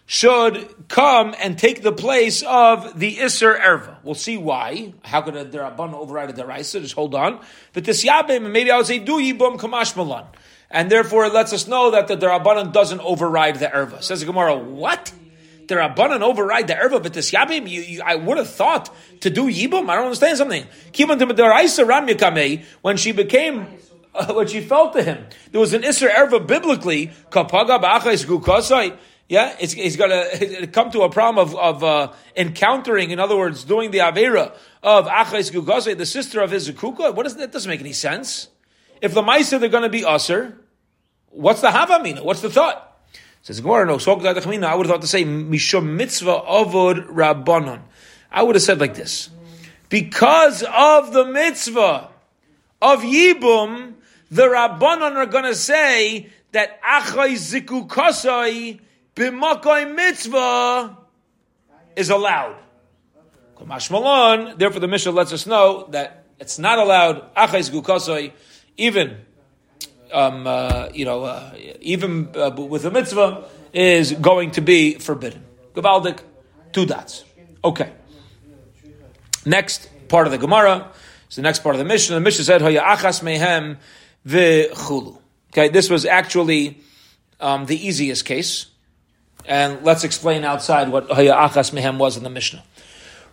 [0.04, 3.96] should come and take the place of the Isser Erva.
[4.02, 4.94] We'll see why.
[5.02, 6.80] How could a Dirabanon override a Deraisa?
[6.80, 7.40] Just hold on.
[7.72, 10.26] But this Yabim, maybe I would say, Du Yibum Kamash Malan.
[10.70, 14.02] And therefore it lets us know that the Dirabanan doesn't override the Erva.
[14.02, 15.12] Says the Gemara, what?
[15.68, 19.44] The Rabbanan override the Erva B'tis Yabim, you, you, I would have thought to do
[19.44, 19.88] Yibum.
[19.88, 20.66] I don't understand something.
[22.82, 23.66] When she became,
[24.14, 28.96] uh, when she felt to him, there was an Isser Erva biblically, Kapaga B'achais Gukasai,
[29.28, 33.36] yeah, it's, he's going to come to a problem of, of uh, encountering, in other
[33.36, 37.14] words, doing the Avera of Achais Gukasai, the sister of his Zukuka.
[37.14, 37.50] What is that?
[37.50, 38.48] Doesn't make any sense.
[39.00, 40.56] If the Maisa they're going to be Usser,
[41.30, 42.22] what's the Havamina?
[42.22, 42.91] What's the thought?
[43.42, 47.80] Says Gemara, no, so I would have thought to say Mishum Mitzvah Avod Rabbanon.
[48.30, 49.30] I would have said like this.
[49.88, 52.08] Because of the mitzvah
[52.80, 53.94] of Yibum,
[54.30, 58.80] the Rabbanon are going to say that Achai Ziku Kasai
[59.16, 60.96] B'makai Mitzvah
[61.96, 62.56] is allowed.
[63.58, 68.32] Therefore, the Mishnah lets us know that it's not allowed Achai Ziku Kasai,
[68.76, 69.18] even
[70.12, 75.44] um, uh, you know, uh, even uh, with a mitzvah, is going to be forbidden.
[75.74, 76.20] Gavaldik,
[76.72, 77.24] two dots.
[77.64, 77.90] Okay.
[79.44, 80.90] Next part of the Gemara
[81.28, 82.14] is the next part of the Mishnah.
[82.14, 83.78] The Mishnah said, "Haya achas mehem
[84.26, 85.18] v'chulu."
[85.52, 86.80] Okay, this was actually
[87.40, 88.66] um, the easiest case,
[89.46, 92.62] and let's explain outside what Haya achas mehem was in the Mishnah.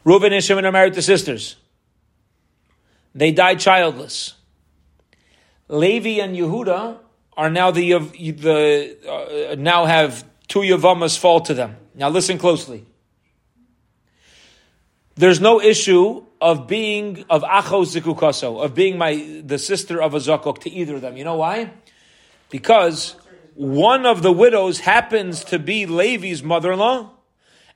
[0.04, 1.58] Reuben and Shimon are married to sisters.
[3.14, 4.34] They died childless.
[5.70, 6.98] Levi and Yehuda
[7.38, 11.78] are now the the uh, now have two Yavamas fall to them.
[11.96, 12.86] Now listen closely.
[15.16, 20.18] There's no issue of being of Acho Zikukaso, of being my the sister of a
[20.18, 21.18] Zakok to either of them.
[21.18, 21.72] You know why?
[22.50, 23.16] Because
[23.54, 27.12] one of the widows happens to be Levi's mother-in-law,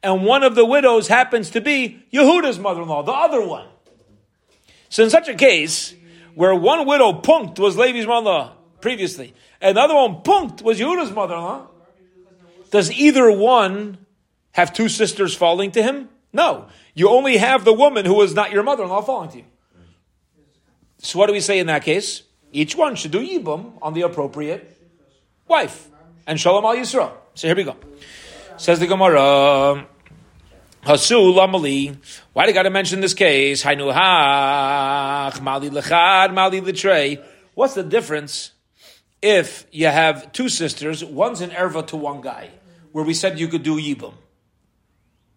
[0.01, 3.67] and one of the widows happens to be Yehuda's mother-in-law, the other one.
[4.89, 5.93] So in such a case,
[6.35, 11.11] where one widow punked was Levi's mother previously, and the other one punked was Yehuda's
[11.11, 11.67] mother-in-law.
[12.71, 13.99] Does either one
[14.53, 16.09] have two sisters falling to him?
[16.31, 16.67] No.
[16.95, 19.45] You only have the woman who is not your mother-in-law falling to you.
[20.97, 22.23] So what do we say in that case?
[22.51, 24.77] Each one should do yibum on the appropriate
[25.47, 25.87] wife.
[26.25, 27.11] And shalom al Yisrael.
[27.35, 27.75] So here we go.
[28.57, 29.87] Says the Gemara.
[30.85, 31.97] Hasu lamali.
[32.33, 33.63] Why do you got to mention this case?
[33.63, 37.23] Hainu hach mali lechad mali litrei.
[37.53, 38.51] What's the difference
[39.23, 42.49] if you have two sisters, one's an erva to one guy,
[42.91, 44.13] where we said you could do yibum,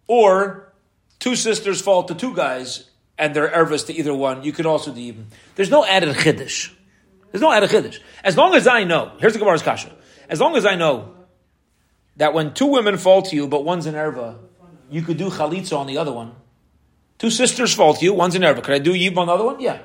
[0.07, 0.73] or
[1.19, 4.93] two sisters fall to two guys and they're ervas to either one, you could also
[4.93, 5.23] do yibum.
[5.55, 6.69] There's no added chiddush.
[7.31, 7.99] There's no added chiddush.
[8.25, 9.95] As long as I know, here's the Gemara's kasha.
[10.29, 11.15] As long as I know
[12.17, 14.37] that when two women fall to you, but one's an erva,
[14.89, 16.33] you could do chalitza on the other one.
[17.17, 18.63] Two sisters fault you, one's an erva.
[18.63, 19.59] Could I do yibum on the other one?
[19.59, 19.79] Yeah.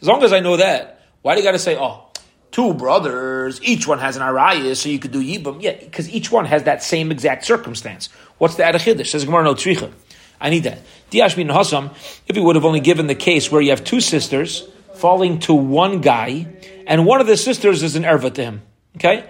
[0.00, 2.10] As long as I know that, why do you got to say, oh,
[2.50, 5.62] two brothers, each one has an arayah, so you could do yibum?
[5.62, 8.08] Yeah, because each one has that same exact circumstance.
[8.38, 9.06] What's the adachiddish?
[9.06, 9.92] Says Gemara no tricha.
[10.40, 10.80] I need that.
[11.10, 11.92] Diashmin Hasam,
[12.26, 15.54] if he would have only given the case where you have two sisters falling to
[15.54, 16.46] one guy,
[16.86, 18.62] and one of the sisters is an erva to him.
[18.96, 19.24] Okay?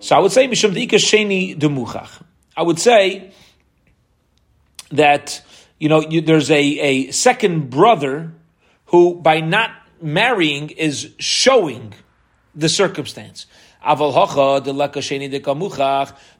[0.00, 2.22] So I would say, Mishum Sheni Demuchach.
[2.56, 3.32] I would say
[4.90, 5.42] that,
[5.78, 8.32] you know, you, there's a, a second brother
[8.86, 9.70] who, by not
[10.00, 11.94] marrying, is showing
[12.54, 13.46] the circumstance.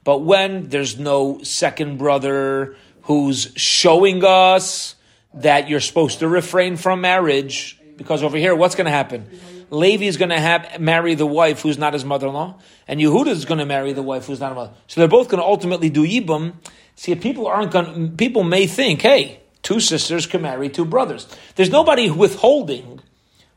[0.04, 4.96] But when there's no second brother who's showing us
[5.34, 9.28] that you're supposed to refrain from marriage, because over here, what's going to happen?
[9.70, 13.44] Levi is going to have marry the wife who's not his mother-in-law, and Yehuda is
[13.44, 14.72] going to marry the wife who's not a mother.
[14.86, 16.54] So they're both going to ultimately do yibum.
[16.96, 18.16] See, people aren't going.
[18.16, 21.28] People may think, hey, two sisters can marry two brothers.
[21.54, 23.00] There's nobody withholding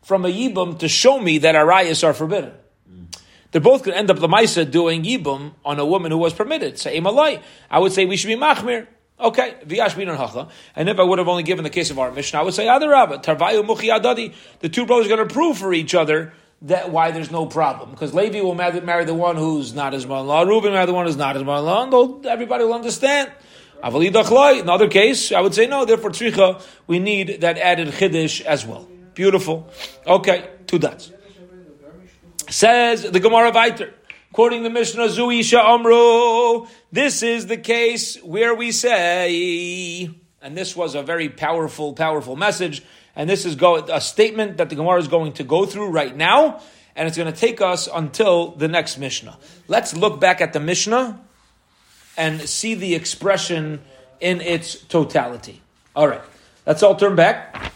[0.03, 2.51] from a yibum to show me that arayas are forbidden.
[3.51, 6.33] They're both going to end up the Maisa doing yibum on a woman who was
[6.33, 6.77] permitted.
[6.77, 8.87] Say, I would say we should be machmir.
[9.19, 10.49] Okay, v'yashmin hacha.
[10.75, 12.67] And if I would have only given the case of our Mishnah, I would say
[12.67, 14.33] adarabba tarvayu muchi adadi.
[14.59, 17.91] The two brothers are going to prove for each other that why there's no problem
[17.91, 20.43] because Levi will marry the one who's not his mother-in-law.
[20.43, 22.15] Reuben marry the one who's not his mother-in-law.
[22.15, 23.31] And everybody will understand.
[23.81, 25.85] In other case, I would say no.
[25.85, 28.87] Therefore, tzricha, we need that added chiddush as well.
[29.13, 29.69] Beautiful.
[30.05, 31.11] Okay, two dots.
[32.49, 33.93] Says the Gemara Viter.
[34.31, 40.93] Quoting the Mishnah, Zuisha Amru, this is the case where we say, and this was
[40.93, 42.83] a very powerful, powerful message,
[43.15, 46.15] and this is go, a statement that the Gemara is going to go through right
[46.15, 46.61] now,
[46.95, 49.37] and it's going to take us until the next Mishnah.
[49.67, 51.19] Let's look back at the Mishnah
[52.17, 53.81] and see the expression
[54.19, 55.61] in its totality.
[55.95, 56.21] All right,
[56.65, 57.73] let's all turn back.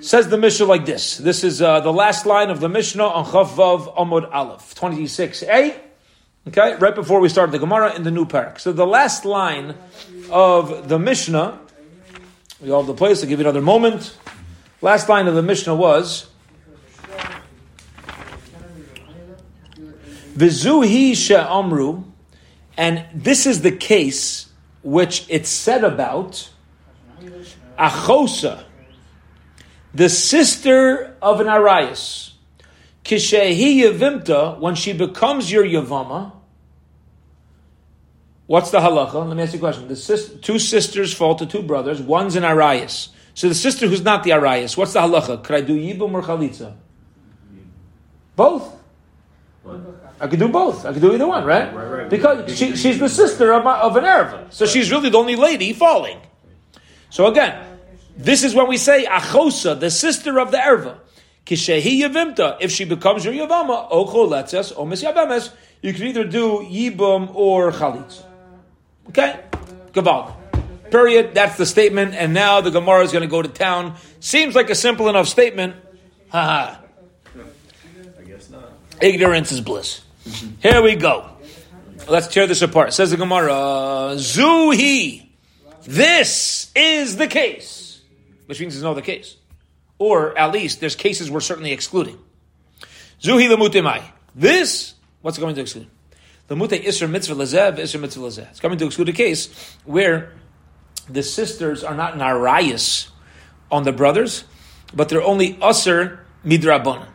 [0.00, 1.16] Says the Mishnah like this.
[1.16, 5.76] This is uh, the last line of the Mishnah on Chavav Amud Aleph, 26a.
[6.46, 8.60] Okay, right before we start the Gemara in the new parak.
[8.60, 9.74] So the last line
[10.30, 11.58] of the Mishnah,
[12.60, 14.16] we all have the place, I'll give you another moment.
[14.80, 16.28] Last line of the Mishnah was
[20.36, 22.04] Vizuhi She'amru,
[22.76, 24.50] and this is the case
[24.82, 26.50] which it's said about
[27.78, 28.64] Achosa
[29.94, 32.34] the sister of an Arias,
[33.04, 36.32] Kishehi Yavimta, when she becomes your Yavama,
[38.48, 39.28] what's the halacha?
[39.28, 39.86] Let me ask you a question.
[39.86, 43.10] The sis, two sisters fall to two brothers, one's an Arias.
[43.34, 45.44] So the sister who's not the Arias, what's the halacha?
[45.44, 46.74] Could I do Yibum or Chalitza?
[48.34, 48.74] Both.
[50.20, 50.84] I could do both.
[50.84, 51.72] I could do either one, right?
[51.72, 52.10] right, right.
[52.10, 54.52] Because she, she's the sister of, my, of an Erva.
[54.52, 56.18] So she's really the only lady falling.
[57.10, 57.78] So again,
[58.16, 60.98] this is when we say Achosa, the sister of the Erva.
[61.46, 66.58] Kishehi Yavimta, if she becomes your Yavama, Ocho Letzes, O Yabemes, you can either do
[66.58, 68.22] Yibum or Chalitz.
[69.10, 69.40] Okay?
[69.92, 70.34] Gavald.
[70.90, 71.34] Period.
[71.34, 72.14] That's the statement.
[72.14, 73.96] And now the Gemara is going to go to town.
[74.20, 75.76] Seems like a simple enough statement.
[76.30, 76.80] Ha ha.
[78.18, 78.72] I guess not.
[79.00, 80.02] Ignorance is bliss.
[80.60, 81.28] Here we go.
[82.08, 82.92] Let's tear this apart.
[82.94, 85.28] Says the Gemara, Zuhi.
[85.84, 87.88] This is the case
[88.48, 89.36] which means there's no other case.
[89.98, 92.18] Or at least there's cases we're certainly excluding.
[93.20, 94.02] Zuhi lemutimai.
[94.34, 95.86] This, what's it going to exclude?
[96.48, 98.50] The mute isra mitzvah lezev, isra mitzvah lezeh.
[98.50, 100.32] It's coming to exclude a case where
[101.08, 103.08] the sisters are not narayas
[103.70, 104.44] on the brothers,
[104.94, 107.08] but they're only usr midrabanan.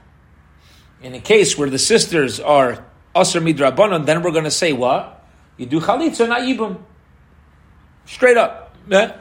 [1.02, 5.26] In a case where the sisters are usr midrabanan, then we're going to say what?
[5.58, 6.78] You do chalitza, not yibum.
[8.06, 8.76] Straight up.
[8.88, 9.18] Yeah?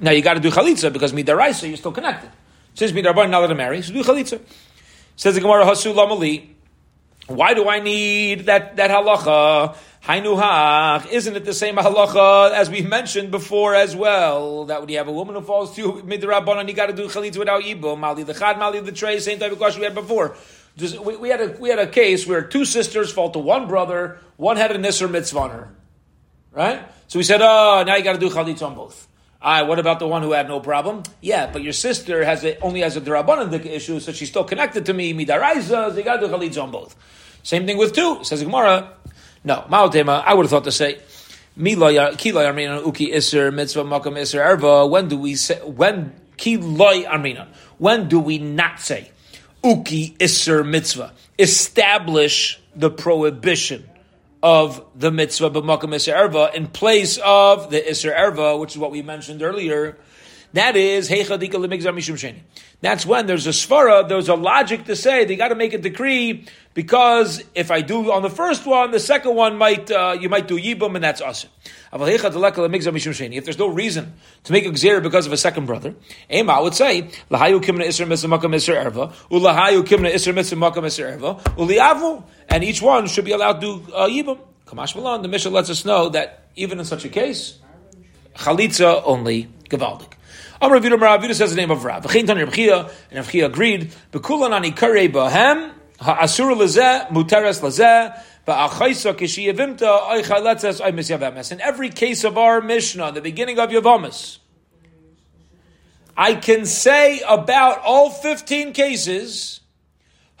[0.00, 2.30] Now you got to do chalitza because midaraisa you're still connected.
[2.72, 4.40] Since midarban not allowed to marry, so do chalitza.
[5.14, 6.55] Says the Gemara Hasu Lamali.
[7.26, 9.76] Why do I need that that halacha?
[10.04, 14.66] Hainuhach, isn't it the same halacha as we mentioned before as well?
[14.66, 17.38] That when you have a woman who falls to midrabanan, you got to do chalitza
[17.38, 17.98] without yibum.
[17.98, 20.36] Mali the chad, mali the tray, same type of question we had before.
[20.76, 23.66] Just, we, we, had a we had a case where two sisters fall to one
[23.66, 25.74] brother, one had a nisr mitzvah on her,
[26.52, 26.82] right?
[27.08, 29.08] So we said, oh, now you got to do chalitza on both.
[29.40, 31.02] Ah, what about the one who had no problem?
[31.20, 34.86] Yeah, but your sister has a, only has a derabanan issue, so she's still connected
[34.86, 35.12] to me.
[35.12, 36.96] Midaraisa, you got to do on both.
[37.42, 38.94] Same thing with two, says Gemara.
[39.44, 40.98] No, Ma'otema, I would have thought to say.
[41.54, 41.78] When
[45.08, 47.46] do we say, when, kiloi armina?
[47.78, 49.10] When do we not say,
[49.62, 51.12] uki iser mitzvah?
[51.38, 53.88] Establish the prohibition
[54.46, 58.92] of the mitzvah b'makam iser erva in place of the iser erva, which is what
[58.92, 59.98] we mentioned earlier.
[60.52, 61.08] That is,
[62.80, 65.78] that's when there's a svara, there's a logic to say they got to make a
[65.78, 70.28] decree because if I do on the first one, the second one might uh, you
[70.28, 71.50] might do yibum and that's awesome.
[71.92, 75.94] If there's no reason to make a gzera because of a second brother,
[76.30, 83.32] Ema would say lahayu kimna isra erva ulahayu erva uliavu, and each one should be
[83.32, 84.38] allowed to do uh, yibum.
[84.66, 87.58] Kamash Malan, the Mishnah lets us know that even in such a case,
[88.34, 90.15] chalitza only gavaldik.
[90.60, 92.04] Amr Rav Rav says the name of Rav.
[92.04, 93.92] V'chein Tani Rav Chia, and Rav Chia agreed.
[94.12, 98.54] B'kulan ani karei bahem ha'asur lezeh muteres lezeh in
[101.60, 104.38] every case of our Mishnah, the beginning of Yavamas,
[106.16, 109.62] I can say about all 15 cases,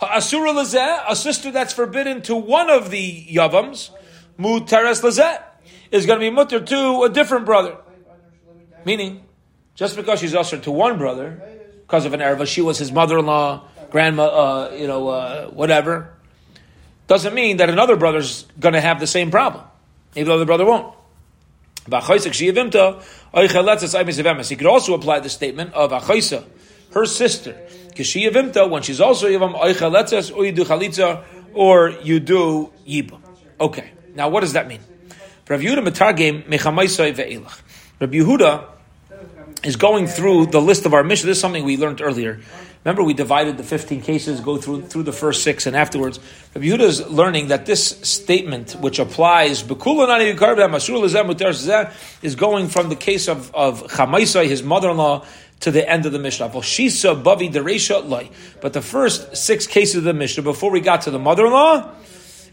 [0.00, 3.90] Asura Lazeh, a sister that's forbidden to one of the Yavams,
[4.38, 5.42] Mutares Lazeh,
[5.90, 7.76] is going to be mutter to a different brother.
[8.84, 9.25] Meaning,
[9.76, 11.40] just because she's ushered to one brother,
[11.86, 16.10] because of an erva, she was his mother-in-law, grandma, uh, you know, uh, whatever,
[17.06, 19.62] doesn't mean that another brother's going to have the same problem,
[20.16, 20.92] even though the brother won't.
[24.48, 26.44] He could also apply the statement of Achaisa,
[26.92, 27.54] her sister,
[27.94, 29.54] when she's also Yivam,
[30.34, 30.64] or you do
[31.54, 33.20] or you do Yibam.
[33.60, 34.80] Okay, now what does that mean?
[35.48, 35.62] Rabbi
[38.18, 38.75] Yehuda
[39.64, 41.26] is going through the list of our Mishnah.
[41.28, 42.40] This is something we learned earlier.
[42.84, 46.20] Remember, we divided the 15 cases, go through through the first six, and afterwards,
[46.54, 49.66] Rabbi Yehuda is learning that this statement, which applies, is
[52.36, 55.24] going from the case of, of Chamaisai, his mother-in-law,
[55.60, 56.48] to the end of the Mishnah.
[58.60, 61.92] But the first six cases of the Mishnah, before we got to the mother-in-law,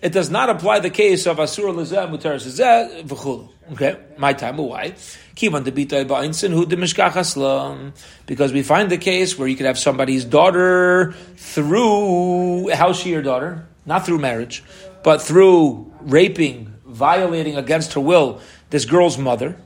[0.02, 3.48] it does not apply the case of Asur Lezeh, Mutar Zeh.
[3.72, 4.96] Okay, my time, why?
[5.36, 7.94] Kivan debitoi ba'insin hu de
[8.26, 13.22] Because we find the case where you could have somebody's daughter through, how's she your
[13.22, 13.68] daughter?
[13.86, 14.64] Not through marriage,
[15.04, 19.58] but through raping, violating against her will, this girl's mother.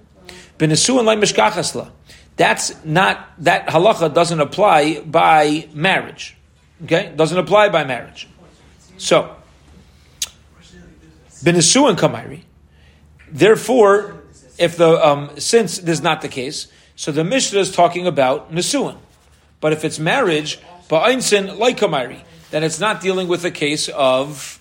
[0.58, 1.92] Benesu and like mishkachasla.
[2.38, 6.38] That's not, that halacha doesn't apply by marriage.
[6.84, 7.12] Okay?
[7.16, 8.28] Doesn't apply by marriage.
[8.98, 9.36] So,
[11.44, 12.42] Benesuan kamairi.
[13.30, 14.17] Therefore,
[14.58, 18.52] if the um, since this is not the case, so the Mishnah is talking about
[18.52, 18.98] nesuan.
[19.60, 24.60] But if it's marriage, ba'einsin like kamairi, then it's not dealing with a case of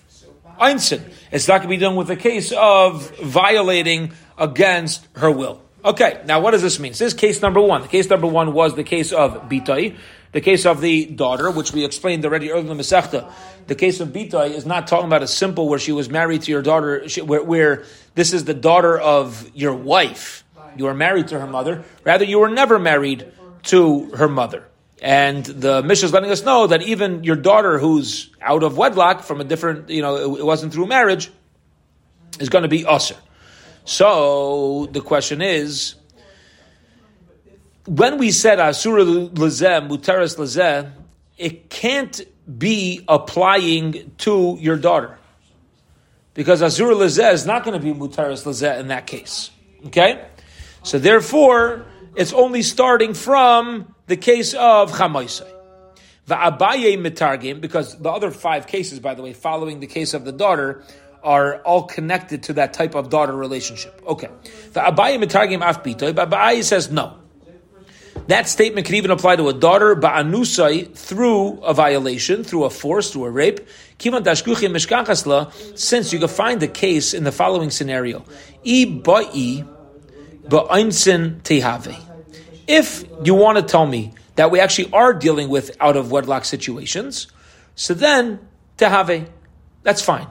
[0.59, 1.03] einsin.
[1.31, 5.61] It's not going to be dealing with a case of violating against her will.
[5.85, 6.93] Okay, now what does this mean?
[6.93, 7.81] So this is case number one.
[7.83, 9.95] The case number one was the case of bitai,
[10.37, 13.27] the case of the daughter, which we explained already earlier in the Masechta.
[13.65, 16.51] The case of bitai is not talking about a simple where she was married to
[16.51, 20.43] your daughter, where, where this is the daughter of your wife.
[20.75, 21.85] You are married to her mother.
[22.03, 24.67] Rather, you were never married to her mother.
[25.01, 29.23] And the Mishnah is letting us know that even your daughter, who's out of wedlock
[29.23, 31.31] from a different, you know, it, wasn't through marriage,
[32.39, 33.17] is going to be usher.
[33.85, 35.95] So the question is,
[37.87, 40.91] when we said asura lezeh, muteres lezeh,
[41.37, 42.21] it can't
[42.57, 45.17] be applying to your daughter.
[46.33, 49.51] Because asura lezeh is not going to be muteres lezeh in that case.
[49.87, 50.25] Okay?
[50.83, 55.49] So therefore, it's only starting from the case of chamaisai.
[56.27, 60.33] Va'abaye mitargim, because the other five cases, by the way, following the case of the
[60.33, 60.83] daughter,
[61.23, 64.01] are all connected to that type of daughter relationship.
[64.05, 64.29] Okay.
[64.73, 67.17] The Abaye mitargim afbitoy, but Abaye says no.
[68.27, 73.11] That statement can even apply to a daughter ba'anusai through a violation, through a force,
[73.11, 73.61] through a rape.
[73.99, 78.25] Since you can find the case in the following scenario.
[78.65, 79.63] I ba'i
[80.43, 81.97] ba'insin tehave.
[82.67, 86.45] If you want to tell me that we actually are dealing with out of wedlock
[86.45, 87.27] situations,
[87.75, 88.39] so then
[88.77, 89.29] tehave,
[89.83, 90.27] that's fine.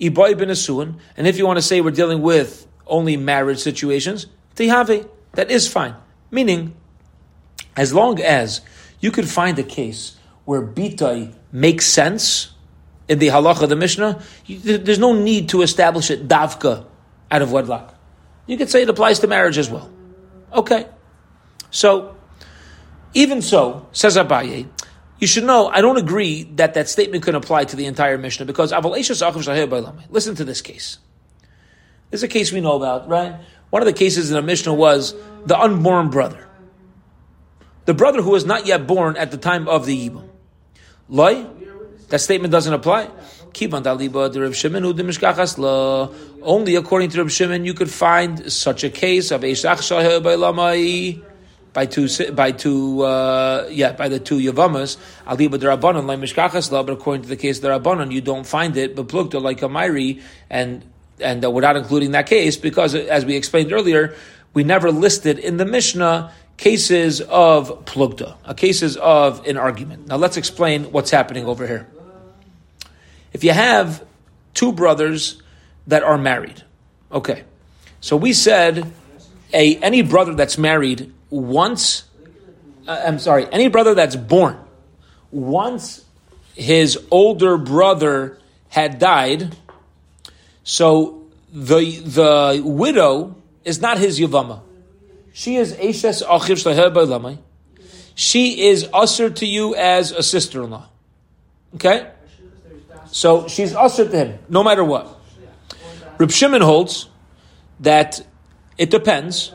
[0.00, 4.26] I ba'i b'nesuin, And if you want to say we're dealing with only marriage situations,
[4.56, 5.94] tehave, that is fine.
[6.30, 6.74] Meaning,
[7.76, 8.60] as long as
[9.00, 12.52] you could find a case where bitai makes sense
[13.08, 16.86] in the halacha of the Mishnah, you, there's no need to establish it davka
[17.30, 17.94] out of wedlock.
[18.46, 19.90] You could say it applies to marriage as well.
[20.52, 20.86] Okay.
[21.70, 22.16] So,
[23.14, 24.68] even so, says Abaye,
[25.18, 28.46] you should know, I don't agree that that statement can apply to the entire Mishnah
[28.46, 30.98] because listen to this case.
[32.10, 33.36] This is a case we know about, right?
[33.70, 35.14] One of the cases in the Mishnah was
[35.46, 36.48] the unborn brother.
[37.90, 40.28] The brother who was not yet born at the time of the Yibam.
[41.08, 41.44] Loi,
[42.08, 43.10] that statement doesn't apply.
[46.40, 49.54] Only according to Reb Shimon you could find such a case of by
[51.86, 57.22] two by two uh, yeah by the two yavamas aliba derabanan like mishkachas but according
[57.22, 60.84] to the case rabbanon you don't find it but plukta like a myri and
[61.18, 64.14] and uh, without including that case because as we explained earlier
[64.52, 70.06] we never listed in the Mishnah cases of plugda, uh, cases of an argument.
[70.08, 71.88] Now let's explain what's happening over here.
[73.32, 74.04] If you have
[74.52, 75.42] two brothers
[75.86, 76.62] that are married,
[77.10, 77.44] okay,
[78.02, 78.92] so we said
[79.54, 82.04] a any brother that's married once,
[82.86, 84.58] uh, I'm sorry, any brother that's born,
[85.30, 86.04] once
[86.54, 88.36] his older brother
[88.68, 89.56] had died,
[90.62, 93.34] so the the widow
[93.64, 94.60] is not his yavama.
[95.40, 97.38] She is Eshes Achiv
[98.14, 100.86] She is usher to you as a sister-in-law.
[101.76, 102.10] Okay?
[103.06, 105.18] So she's usher to him, no matter what.
[106.18, 107.08] Reb Shimon holds
[107.80, 108.20] that
[108.76, 109.54] it depends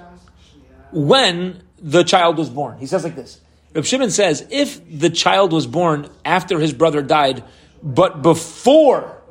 [0.91, 2.79] when the child was born.
[2.79, 3.39] He says like this.
[3.75, 7.43] Reb Shimon says, if the child was born after his brother died,
[7.83, 9.21] but before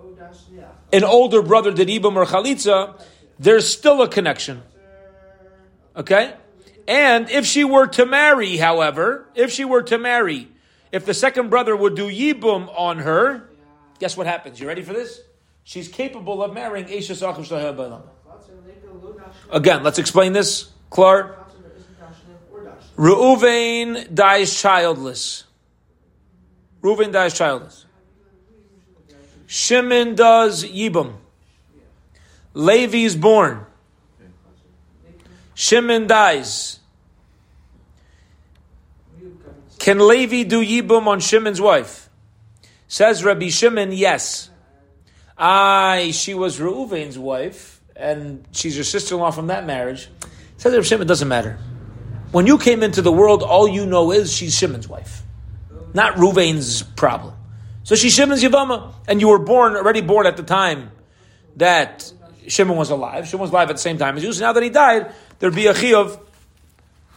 [0.93, 3.03] an older brother did Ibam or Chalitza,
[3.41, 4.63] there's still a connection.
[5.97, 6.35] Okay?
[6.87, 10.49] And if she were to marry, however, if she were to marry,
[10.93, 13.49] if the second brother would do Yibum on her,
[13.99, 14.61] guess what happens?
[14.61, 15.21] You ready for this?
[15.65, 16.87] She's capable of marrying
[19.51, 20.71] Again, let's explain this.
[20.91, 21.41] Clark.
[22.97, 25.45] Reuven dies childless.
[26.83, 27.87] Reuven dies childless.
[29.47, 31.15] Shimon does Yibum.
[32.53, 33.67] Levi is born.
[35.55, 36.81] Shimon dies.
[39.79, 42.09] Can Levi do Yibum on Shimon's wife?
[42.89, 44.51] Says Rabbi Shimon, yes.
[45.37, 50.09] I, she was Reuven's wife, and she's your sister-in-law from that marriage.
[50.57, 51.59] Says Rabbi Shimon, doesn't matter.
[52.33, 55.23] When you came into the world, all you know is she's Shimon's wife,
[55.93, 57.35] not Reuven's problem.
[57.83, 60.91] So she's Shimon's Yavama, and you were born already born at the time
[61.57, 62.11] that
[62.49, 63.27] Shimon was alive.
[63.27, 64.33] Shimon was alive at the same time as you.
[64.33, 66.19] So now that he died, there'd be a chiyuv,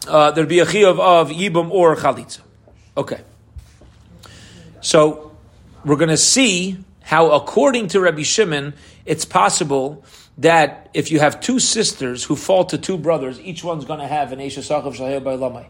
[0.07, 2.41] uh, there'd be a chiyuv of yibum or chalitza.
[2.95, 3.21] Okay.
[4.81, 5.35] So
[5.83, 8.73] we're going to see how, according to Rabbi Shimon,
[9.05, 10.03] it's possible
[10.37, 14.07] that if you have two sisters who fall to two brothers, each one's going to
[14.07, 15.67] have an Esha Sachav Shahir by Lamai.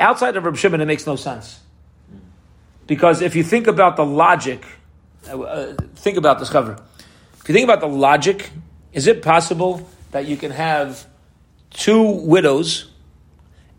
[0.00, 1.60] Outside of Rabbi Shimon, it makes no sense.
[2.86, 4.64] Because if you think about the logic,
[5.28, 6.80] uh, uh think about this cover.
[7.46, 8.50] If you think about the logic,
[8.92, 11.06] is it possible that you can have
[11.70, 12.90] two widows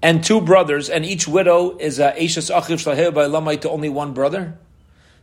[0.01, 3.89] and two brothers, and each widow is a Eishas Achiv Shlaheh by Lamai to only
[3.89, 4.57] one brother?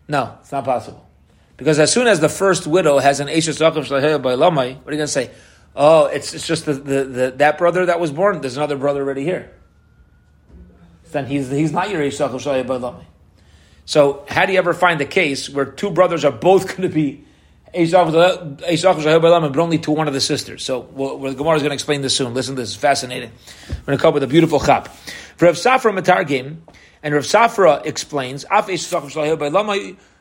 [0.08, 1.08] No, it's not possible.
[1.56, 4.88] Because as soon as the first widow has an Eishas Achiv Shlaheh by Lamai, what
[4.88, 5.30] are you going to say?
[5.74, 9.00] Oh, it's, it's just the, the, the, that brother that was born, there's another brother
[9.00, 9.54] already here.
[11.12, 13.06] Then he's, he's not your Eishas Achiv Shlaheh by Lamai.
[13.86, 16.94] So, how do you ever find a case where two brothers are both going to
[16.94, 17.24] be
[17.74, 20.64] but only to one of the sisters.
[20.64, 22.34] So well, the Gemara is going to explain this soon.
[22.34, 23.32] Listen, this is fascinating.
[23.68, 24.88] We're going to come up with a beautiful chap.
[25.36, 26.58] For Rav Safra Matargim,
[27.02, 28.44] and Rav Safra explains,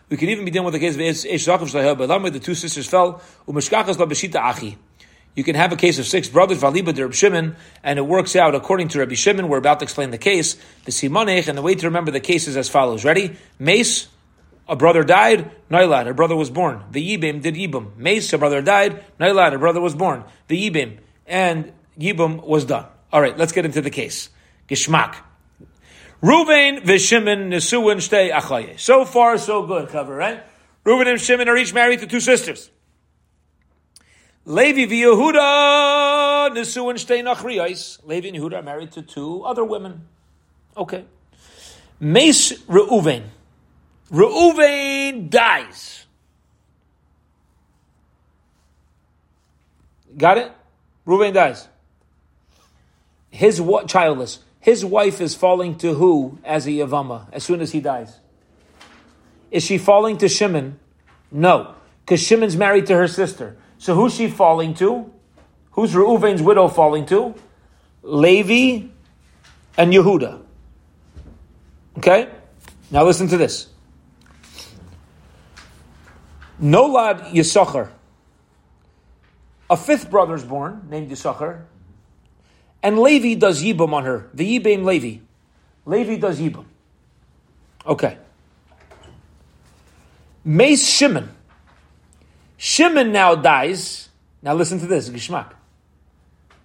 [0.09, 3.21] we can even be dealing with the case of the two sisters fell,
[5.35, 8.89] you can have a case of six brothers, Valiba Shimon, and it works out according
[8.89, 9.47] to Rabbi Shimon.
[9.47, 10.55] We're about to explain the case.
[10.85, 13.03] The Simonech, and the way to remember the case is as follows.
[13.03, 13.35] Ready?
[13.57, 14.07] Mace,
[14.67, 16.83] a brother died, Nailad, a brother was born.
[16.91, 17.95] The Yibim did Yibim.
[17.97, 20.23] Mace, a brother died, Nailad, a brother was born.
[20.47, 22.85] The Yibim, and Yibim was done.
[23.11, 24.29] All right, let's get into the case.
[24.67, 25.15] Gishmak.
[26.23, 28.79] Ruvain v'Shimon nesuin shtei achaye.
[28.79, 29.89] So far, so good.
[29.89, 30.41] Cover right.
[30.85, 32.69] Reuben and Shimon are each married to two sisters.
[34.45, 38.05] Levi v'Yehuda nesuin shtei nachriyos.
[38.05, 40.07] Levi and Yehuda are married to two other women.
[40.77, 41.03] Okay.
[41.99, 43.23] Mace Reuven.
[44.13, 46.05] Reuven dies.
[50.15, 50.51] Got it?
[51.07, 51.67] Reuven dies.
[53.31, 53.87] His what?
[53.87, 54.39] Childless.
[54.59, 58.19] His wife is falling to who as a Yavama as soon as he dies?
[59.51, 60.79] Is she falling to Shimon?
[61.31, 61.73] No,
[62.05, 63.57] because Shimon's married to her sister.
[63.77, 65.11] So who's she falling to?
[65.71, 67.33] Who's Reuven's widow falling to?
[68.03, 68.87] Levi
[69.77, 70.41] and Yehuda.
[71.97, 72.29] Okay?
[72.91, 73.72] Now listen to this.
[76.61, 77.89] Nolad Yisachar.
[79.69, 81.63] A fifth brother is born, named Yisachar.
[82.81, 84.29] And Levi does Yibam on her.
[84.33, 85.21] The Yibam Levi.
[85.85, 86.65] Levi does Yibam.
[87.85, 88.17] Okay.
[90.43, 91.29] Mace Shimon.
[92.57, 94.09] Shimon now dies.
[94.41, 95.53] Now listen to this, Gishmak.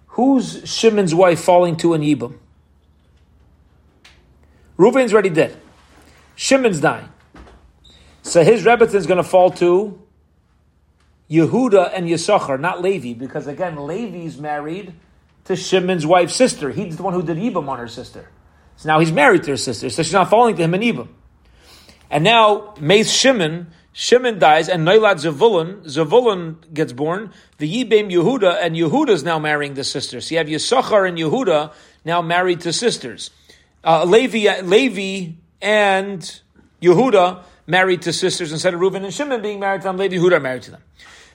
[0.07, 2.37] Who's Shimon's wife falling to in Yibam?
[4.77, 5.57] Reuven's already dead.
[6.35, 7.09] Shimon's dying.
[8.29, 9.99] So his Rebbetzin is going to fall to
[11.31, 14.93] Yehuda and Yisachar, not Levi, because again, Levi's married
[15.45, 16.69] to Shimon's wife's sister.
[16.69, 18.29] He's the one who did Yibam on her sister.
[18.75, 21.07] So now he's married to her sister, so she's not falling to him in Yibam.
[22.11, 27.33] And now, Mace Shimon, Shimon dies, and Noilad Zavulun, Zavulun gets born.
[27.57, 30.21] The Yibam Yehuda, and Yehuda is now marrying the sister.
[30.21, 31.73] So you have Yisachar and Yehuda
[32.05, 33.31] now married to sisters.
[33.83, 36.41] Uh, Levi, Levi and
[36.79, 39.97] Yehuda married to sisters instead of Reuben and Shimon being married to them.
[39.97, 40.81] Levi Yehuda married to them.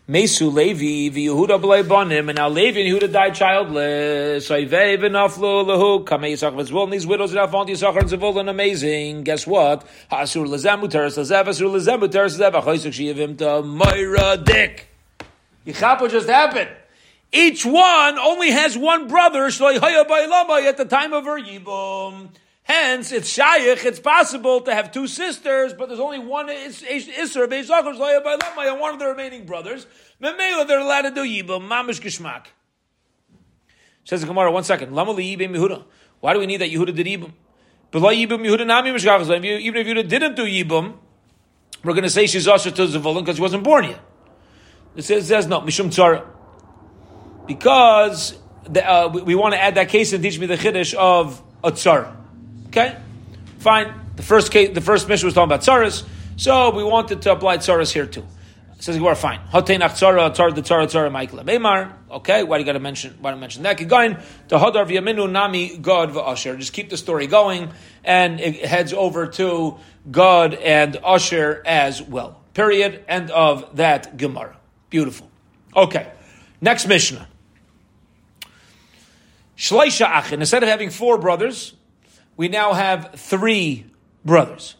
[0.06, 4.50] Mesu Levi Yehuda bonim, and now Levi and Yehuda died childless.
[4.50, 4.70] And
[6.92, 9.22] these widows that have found Yisachar and amazing.
[9.22, 9.86] Guess what?
[10.12, 12.52] Hasur lezemu teres lezev, Hasur lezemu teres lezev.
[12.52, 14.88] Achoysuk shiyavim to Moira Dick.
[15.66, 16.68] Yichap what just happened.
[17.32, 22.28] Each one only has one brother, at the time of her yibum.
[22.64, 27.44] Hence, it's shaykh, it's possible to have two sisters, but there's only one Isser,
[28.70, 29.86] and one of the remaining brothers.
[30.20, 32.46] Memela, they're allowed to do Yibam, Mamish Gishmak.
[34.04, 34.94] Says the Gemara, one second.
[34.94, 35.84] Lama Yehuda.
[36.20, 37.32] Why do we need that Yehuda did Yibam?
[37.92, 40.94] Yibam Yehuda Nami Even if Yehuda didn't do Yibam,
[41.82, 44.00] we're going to say she's usher to Zavulun because she wasn't born yet.
[44.96, 46.26] It says, it says no, Mishum Tzara.
[47.46, 50.94] Because the, uh, we, we, want to add that case and teach me the Chiddush
[50.94, 52.23] of a Tzara.
[52.76, 52.96] Okay,
[53.58, 53.94] fine.
[54.16, 56.04] The first case, the first Mishnah was talking about tzaras,
[56.36, 58.26] so we wanted to apply tzaras here too.
[58.80, 59.38] Says we're fine.
[59.52, 61.92] Hotenach tzara, tzara, the tzara, tzara, Michael Meimar.
[62.10, 63.14] Okay, why do you got to mention?
[63.20, 63.74] Why do you mention that?
[63.86, 64.16] Going
[64.48, 66.58] to Hadar v'yaminu nami God v'asher.
[66.58, 67.70] Just keep the story going,
[68.02, 69.78] and it heads over to
[70.10, 72.40] God and Asher as well.
[72.54, 73.04] Period.
[73.06, 74.56] End of that Gemara.
[74.90, 75.30] Beautiful.
[75.76, 76.10] Okay,
[76.60, 77.28] next Mishnah.
[79.56, 80.40] Shleisha Achin.
[80.40, 81.74] Instead of having four brothers,
[82.36, 83.86] we now have three
[84.24, 84.74] brothers.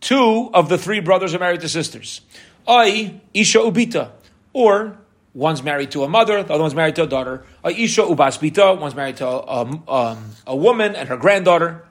[0.00, 2.22] Two of the three brothers are married to sisters.
[2.66, 4.10] I, Isha Ubita,
[4.52, 4.96] or
[5.34, 7.44] one's married to a mother, the other one's married to a daughter.
[7.64, 11.84] I, Isha Ubasbita, one's married to a, um, um, a woman and her granddaughter.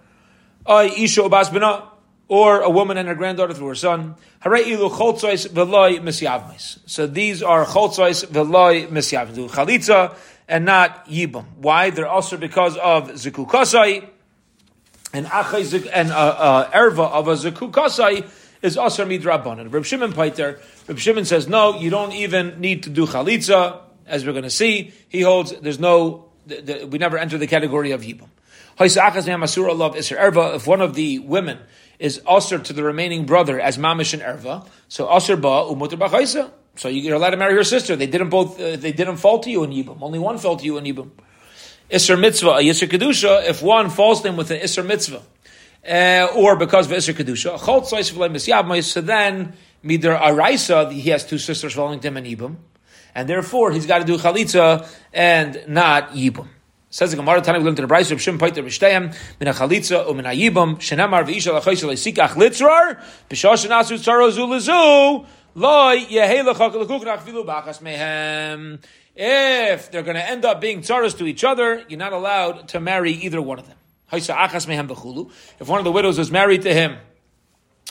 [0.66, 1.84] I, Isha Ubasbina,
[2.28, 4.16] or a woman and her granddaughter through her son.
[4.44, 4.50] So
[7.08, 9.50] these are choltzois veloy misyavmis.
[9.50, 10.16] Chalitza
[10.50, 11.46] and not yibam.
[11.58, 11.92] Why?
[11.92, 14.10] They're also because of zikukasai
[15.14, 18.28] and achay and uh, uh, erva of a zikukasai
[18.62, 19.72] is also midrabanan.
[19.72, 20.60] Reb Shimon Paiter.
[20.88, 23.82] Reb Shimon says no, you don't even need to do chalitza.
[24.06, 26.26] As we're going to see, he holds there's no.
[26.48, 28.28] The, the, we never enter the category of yibam.
[28.82, 31.60] If one of the women
[32.00, 36.50] is usher to the remaining brother as mamish and erva, so usher ba umutar b'chaisa.
[36.76, 37.96] So you're allowed to marry her sister.
[37.96, 38.60] They didn't both.
[38.60, 39.98] Uh, they didn't fall to you in yibum.
[40.02, 41.12] Only one fell to you in yibum.
[41.90, 43.48] Isser mitzvah, a yisr kedusha.
[43.48, 45.22] If one falls to with an isser mitzvah,
[45.88, 52.00] uh, or because of isser kedusha, so then mider araisa, he has two sisters falling
[52.00, 52.58] to him in yibum,
[53.16, 56.48] and therefore he's got to do chalitza and not yibum.
[56.92, 60.08] Says the Gemara Tana, we learned in the Brayso of Shim Paiter B'Shteyem, Min HaChalitza,
[60.08, 63.00] Umin HaYibam, Shenamar V'Isha L'Chaysa L'Sikach Litzrar,
[63.30, 65.26] B'Shosh Nasu Tzaro Zu
[69.16, 72.80] if they're going to end up being tzaras to each other, you're not allowed to
[72.80, 73.78] marry either one of them.
[74.12, 76.98] If one of the widows was married to him,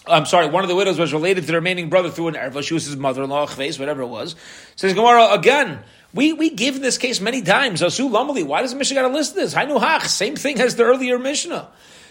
[0.06, 2.62] I'm sorry, one of the widows was related to the remaining brother through an erva.
[2.62, 4.36] She was his mother-in-law, face, whatever it was.
[4.76, 5.80] Says Gemara again.
[6.14, 7.82] We we give this case many times.
[7.82, 9.52] Why does the Mishnah got to list this?
[9.54, 10.02] Hainu.
[10.06, 11.68] Same thing as the earlier Mishnah.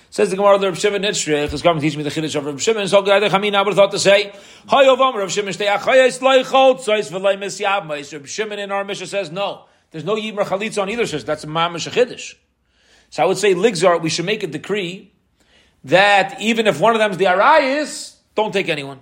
[0.09, 2.59] Says the Gemara, Reb Shimon Nitzrich is coming to teach me the Chiddush of Reb
[2.59, 2.87] Shimon.
[2.87, 7.37] So I would thought to say, Hay Ovam, Reb Shimon Shtei Achayes Leichot, Sois V'lei
[7.37, 11.25] Misyab, Reb Shimon in our Mishnah says, no, there's no Yibra Chalitza on either says
[11.25, 12.35] That's a Mamash Chiddush.
[13.09, 15.11] So I would say, Ligzar, we should make a decree
[15.83, 18.99] that even if one of them is the Arayis, don't take anyone.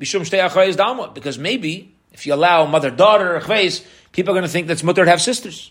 [0.00, 4.50] Mishum Shtei Achayes Dalma, because maybe if you allow mother-daughter, Chveis, people are going to
[4.50, 5.70] think that's mutter to have sisters.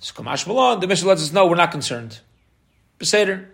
[0.00, 2.20] So Kamash Malon, the Mishnah lets us know we're not concerned.
[2.98, 3.46] Beseder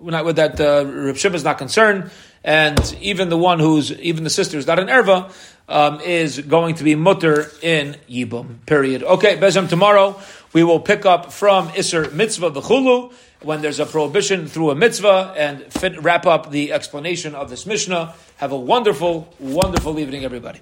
[0.00, 0.60] not with that.
[0.60, 2.10] Uh, Reb Shimon is not concerned,
[2.42, 5.32] and even the one who's even the sister is not an erva
[5.68, 8.64] um, is going to be mutter in yibum.
[8.66, 9.02] Period.
[9.02, 10.20] Okay, Bezem tomorrow
[10.52, 14.74] We will pick up from Isser Mitzvah the V'chulu, when there's a prohibition through a
[14.74, 18.14] mitzvah, and fit, wrap up the explanation of this Mishnah.
[18.36, 20.60] Have a wonderful, wonderful evening, everybody.